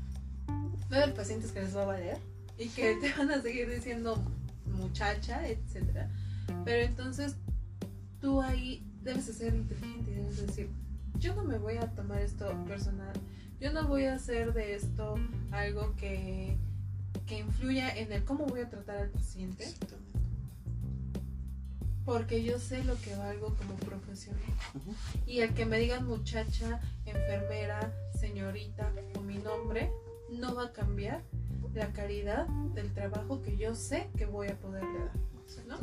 [0.92, 2.18] Va a haber pacientes que les va a valer
[2.60, 4.22] y que te van a seguir diciendo
[4.66, 6.12] muchacha, etcétera.
[6.66, 7.36] Pero entonces
[8.20, 10.70] tú ahí debes de ser inteligente y debes de decir,
[11.18, 13.14] yo no me voy a tomar esto personal,
[13.60, 15.16] yo no voy a hacer de esto
[15.52, 16.58] algo que,
[17.26, 19.66] que influya en el cómo voy a tratar al paciente,
[22.04, 24.42] porque yo sé lo que valgo como profesional.
[25.26, 29.92] Y el que me digan muchacha, enfermera, señorita o mi nombre,
[30.32, 31.22] no va a cambiar
[31.74, 35.12] la calidad del trabajo que yo sé que voy a poderle dar.
[35.68, 35.78] ¿no?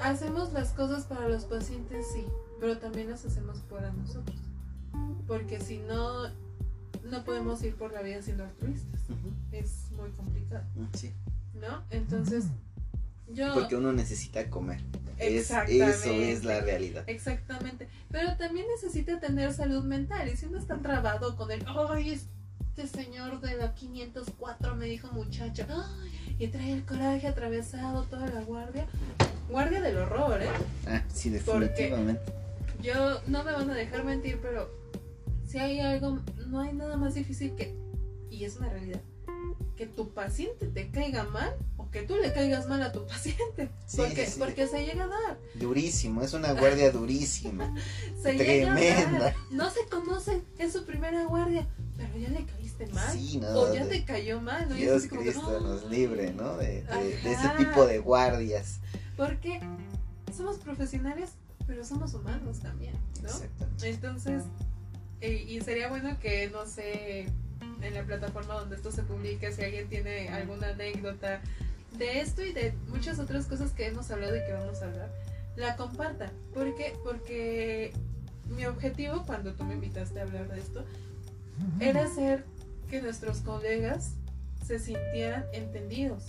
[0.00, 2.24] Hacemos las cosas para los pacientes, sí,
[2.60, 4.36] pero también las hacemos para nosotros.
[5.26, 6.28] Porque si no,
[7.04, 9.00] no podemos ir por la vida siendo altruistas.
[9.10, 9.32] Ujú.
[9.52, 10.64] Es muy complicado,
[10.94, 11.12] Sí,
[11.54, 11.82] ¿no?
[11.90, 12.44] Entonces,
[13.28, 13.54] yo...
[13.54, 14.80] porque uno necesita comer.
[15.18, 15.90] Es, Exactamente.
[15.90, 17.04] eso es la realidad.
[17.08, 17.88] Exactamente.
[18.10, 20.28] Pero también necesita tener salud mental.
[20.28, 22.20] Y si uno está trabado con el, ay,
[22.78, 28.26] este señor de la 504 me dijo muchacho, ay, y trae el coraje atravesado toda
[28.28, 28.86] la guardia.
[29.50, 30.48] Guardia del horror, ¿eh?
[30.86, 32.32] Ah, sí, Porque- definitivamente.
[32.82, 34.70] Yo no me van a dejar mentir, pero
[35.46, 37.74] si hay algo, no hay nada más difícil que,
[38.30, 39.00] y es una realidad,
[39.76, 43.70] que tu paciente te caiga mal o que tú le caigas mal a tu paciente.
[43.86, 45.38] Sí, porque, sí, porque se llega a dar.
[45.54, 47.74] Durísimo, es una guardia durísima.
[48.22, 48.78] Se llega a dar.
[48.78, 49.34] Tremenda.
[49.50, 51.66] No se conocen, es su primera guardia,
[51.98, 53.12] pero ya le caíste mal.
[53.12, 53.48] Sí, no.
[53.48, 54.74] o ya de- te cayó mal, ¿no?
[54.76, 56.56] Dios que, Cristo nos libre, ¿no?
[56.56, 58.78] De, de- de ese tipo de guardias.
[59.16, 59.60] Porque
[60.34, 61.30] somos profesionales,
[61.66, 63.28] pero somos humanos también, ¿no?
[63.28, 63.88] Exactamente.
[63.90, 64.42] Entonces,
[65.20, 67.26] eh, y sería bueno que, no sé,
[67.82, 71.40] en la plataforma donde esto se publique, si alguien tiene alguna anécdota
[71.98, 75.10] de esto y de muchas otras cosas que hemos hablado y que vamos a hablar,
[75.56, 76.30] la comparta.
[76.54, 76.94] ¿Por qué?
[77.02, 77.92] Porque
[78.56, 80.84] mi objetivo cuando tú me invitaste a hablar de esto
[81.80, 82.44] era hacer
[82.88, 84.14] que nuestros colegas
[84.66, 86.24] se sintieran entendidos.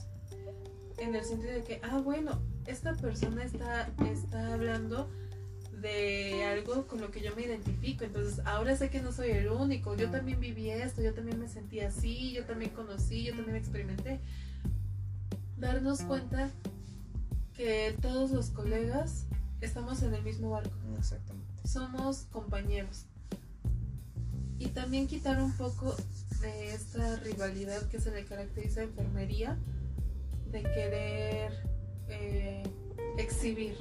[0.97, 5.09] En el sentido de que, ah, bueno, esta persona está, está hablando
[5.81, 8.03] de algo con lo que yo me identifico.
[8.03, 9.95] Entonces, ahora sé que no soy el único.
[9.95, 14.19] Yo también viví esto, yo también me sentí así, yo también conocí, yo también experimenté.
[15.57, 16.49] darnos cuenta
[17.55, 19.25] que todos los colegas
[19.61, 20.75] estamos en el mismo barco.
[20.97, 21.67] Exactamente.
[21.67, 23.05] Somos compañeros.
[24.59, 25.95] Y también quitar un poco
[26.41, 29.57] de esta rivalidad que se le caracteriza a enfermería,
[30.51, 31.51] de querer
[32.09, 32.63] eh,
[33.17, 33.75] exhibir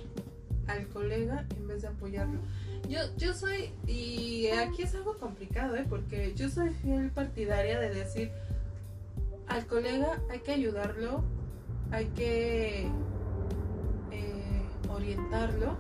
[0.67, 2.41] al colega en vez de apoyarlo.
[2.89, 5.87] Yo, yo soy, y aquí es algo complicado, ¿eh?
[5.89, 8.31] porque yo soy fiel partidaria de decir,
[9.49, 11.25] al colega hay que ayudarlo,
[11.91, 12.87] hay que
[14.13, 15.77] eh, orientarlo,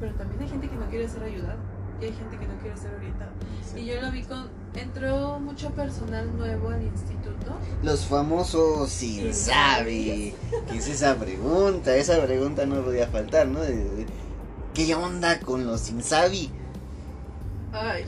[0.00, 2.76] pero también hay gente que no quiere ser ayudada y hay gente que no quiere
[2.76, 3.32] ser orientada.
[3.76, 7.56] Y yo lo vi con, entró mucho personal nuevo al instituto.
[7.82, 10.34] Los famosos sin sabe.
[10.70, 11.96] ¿Qué es esa pregunta?
[11.96, 13.60] Esa pregunta no podía faltar, ¿no?
[14.74, 16.50] ¿Qué onda con los sin sabi?
[17.72, 18.04] Ay,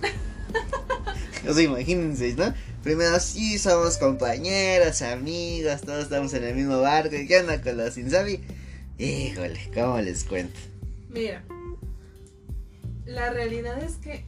[1.48, 2.52] O sea, imagínense, ¿no?
[2.82, 7.14] Primero sí somos compañeros, amigos, todos estamos en el mismo barco.
[7.14, 8.40] ¿y ¿Qué onda con los sin sabi?
[8.98, 10.58] Híjole, ¿cómo les cuento?
[11.08, 11.42] mira,
[13.10, 14.24] la realidad es que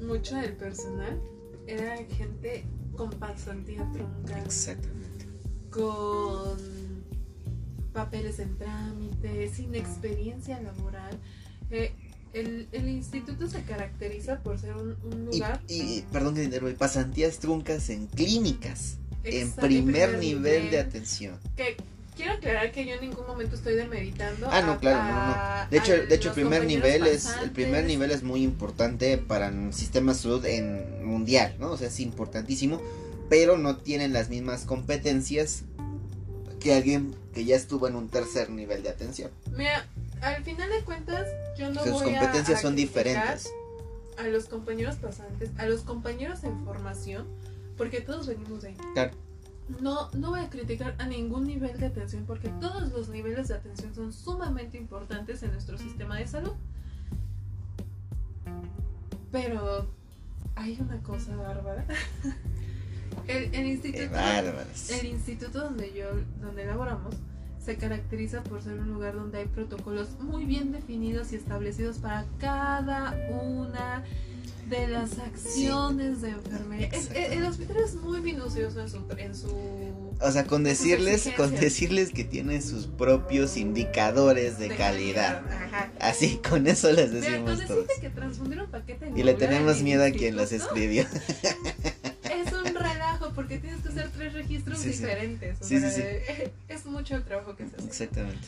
[0.00, 1.20] mucho del personal
[1.66, 2.64] era gente
[2.96, 5.26] con pasantía trunca, Exactamente.
[5.70, 6.58] con
[7.92, 11.18] papeles en trámite, sin experiencia laboral.
[11.70, 11.92] Eh,
[12.32, 17.88] el, el instituto se caracteriza por ser un, lugar y, perdón que te pasantías truncas
[17.88, 18.98] en clínicas.
[19.24, 21.38] En Exacto, primer nivel de atención.
[21.56, 21.76] Que
[22.16, 24.48] quiero aclarar que yo en ningún momento estoy demeritando.
[24.50, 25.70] Ah, no, a- claro, no, a- no.
[25.70, 29.18] De hecho, a de hecho el primer nivel es el primer nivel es muy importante
[29.18, 31.70] para el sistema de salud en mundial, ¿no?
[31.72, 32.80] O sea, es importantísimo,
[33.28, 35.62] pero no tienen las mismas competencias
[36.60, 39.30] que alguien que ya estuvo en un tercer nivel de atención.
[39.56, 39.86] Mira,
[40.22, 43.52] al final de cuentas, yo no Sus voy a- competencias a son criticar diferentes.
[44.18, 47.26] A los compañeros pasantes, a los compañeros en formación,
[47.76, 48.76] porque todos venimos de ahí.
[48.94, 49.10] Claro.
[49.80, 53.54] No, no voy a criticar a ningún nivel de atención porque todos los niveles de
[53.54, 56.52] atención son sumamente importantes en nuestro sistema de salud.
[59.32, 59.86] Pero
[60.54, 61.84] hay una cosa bárbara.
[63.28, 66.06] El, el instituto, el instituto donde yo,
[66.40, 67.16] donde laboramos,
[67.58, 72.24] se caracteriza por ser un lugar donde hay protocolos muy bien definidos y establecidos para
[72.38, 74.04] cada una
[74.68, 76.88] de las acciones de enfermería.
[76.88, 79.48] Es- el, hospital es muy minucioso en su, en su
[80.20, 85.42] O sea, con decirles, con decirles que tienen sus propios indicadores de, calidad.
[85.48, 85.92] Ajá.
[86.00, 87.86] Así, con eso les decimos todos.
[88.00, 91.04] que transfundir un paquete de Y le tenemos en miedo a quien los escribió.
[92.24, 94.98] Es un relajo porque tienes que hacer tres registros Sí, sí.
[95.00, 95.60] diferentes.
[95.60, 96.06] o Sí, sí, sea,
[96.68, 97.86] Es mucho el trabajo que se hace.
[97.86, 98.46] Exactamente.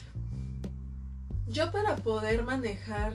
[1.49, 3.15] Yo para poder manejar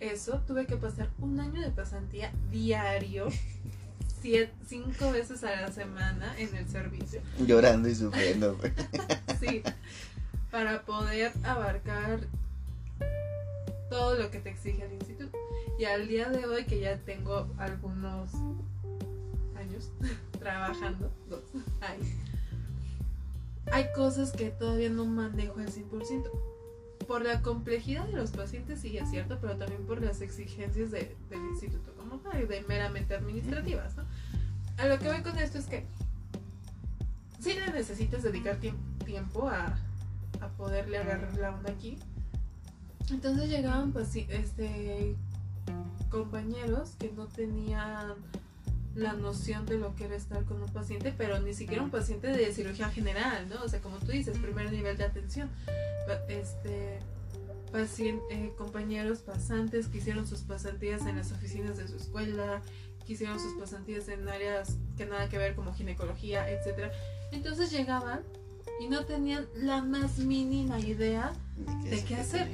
[0.00, 3.28] eso tuve que pasar un año de pasantía diario,
[4.20, 7.20] siete, cinco veces a la semana en el servicio.
[7.38, 8.58] Llorando y sufriendo.
[9.40, 9.62] Sí,
[10.50, 12.18] para poder abarcar
[13.88, 15.38] todo lo que te exige el instituto.
[15.78, 18.34] Y al día de hoy que ya tengo algunos
[19.56, 19.92] años
[20.40, 21.44] trabajando, dos,
[21.80, 21.98] ay,
[23.70, 26.47] hay cosas que todavía no manejo al 100%.
[27.08, 31.16] Por la complejidad de los pacientes, sí es cierto, pero también por las exigencias de-
[31.30, 33.96] del instituto como tal, de meramente administrativas.
[33.96, 34.04] ¿no?
[34.76, 35.86] A lo que voy con esto es que
[37.40, 39.76] sí le necesitas dedicar tiemp- tiempo a,
[40.40, 41.98] a poderle agarrar la onda aquí.
[43.10, 45.16] Entonces llegaban paci- este,
[46.10, 48.14] compañeros que no tenían
[48.94, 52.28] la noción de lo que era estar con un paciente, pero ni siquiera un paciente
[52.28, 53.62] de cirugía general, ¿no?
[53.62, 55.50] O sea, como tú dices, primer nivel de atención.
[56.28, 56.98] Este,
[57.72, 62.62] pacien- eh, compañeros pasantes que hicieron sus pasantías en las oficinas de su escuela,
[63.06, 66.90] que hicieron sus pasantías en áreas que nada que ver como ginecología, etcétera.
[67.30, 68.20] Entonces llegaban
[68.80, 71.32] y no tenían la más mínima idea
[71.84, 72.48] ¿De qué hacer?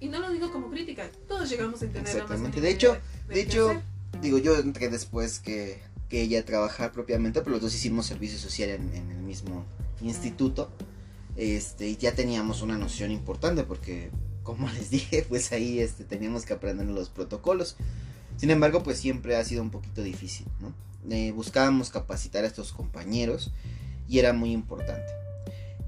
[0.00, 2.60] y no lo digo como crítica, todos llegamos a entender la más Exactamente.
[2.60, 3.00] mínima De hecho- idea
[3.34, 3.82] de hecho, hacer.
[4.20, 8.38] Digo, yo entré después que, que ella a trabajar propiamente, pero los dos hicimos servicio
[8.38, 9.64] social en, el mismo
[10.00, 10.70] instituto.
[11.36, 14.10] Este, y ya teníamos una noción importante porque,
[14.42, 17.76] como les dije, pues ahí este, teníamos que aprender los protocolos.
[18.36, 20.74] Sin embargo, pues siempre ha sido un poquito difícil, ¿no?
[21.10, 23.52] Eh, buscábamos capacitar a estos compañeros
[24.08, 25.12] y era muy importante.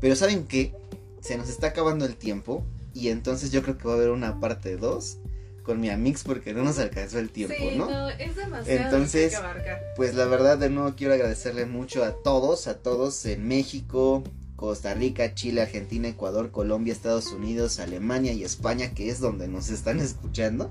[0.01, 0.75] Pero ¿saben qué?
[1.21, 4.41] Se nos está acabando el tiempo y entonces yo creo que va a haber una
[4.41, 5.19] parte 2
[5.67, 8.09] con mi amix porque no nos alcanzó el tiempo, sí, ¿no?
[8.09, 9.83] es demasiado Entonces, que abarcar.
[9.97, 14.23] Pues la verdad de nuevo quiero agradecerle mucho a todos, a todos en México,
[14.55, 19.69] Costa Rica, Chile, Argentina, Ecuador, Colombia, Estados Unidos, Alemania y España, que es donde nos
[19.71, 20.71] están escuchando.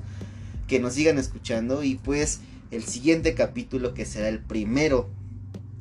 [0.67, 2.39] Que nos sigan escuchando y pues
[2.71, 5.09] el siguiente capítulo que será el primero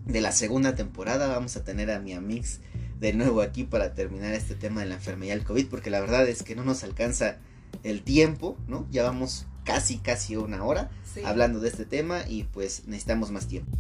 [0.07, 1.29] de la segunda temporada.
[1.29, 2.59] Vamos a tener a mi Amix
[2.99, 6.29] de nuevo aquí para terminar este tema de la enfermedad del COVID, porque la verdad
[6.29, 7.39] es que no nos alcanza
[7.83, 8.87] el tiempo, ¿no?
[8.91, 10.91] Ya vamos casi, casi una hora
[11.25, 13.77] hablando de este tema y pues necesitamos más tiempo.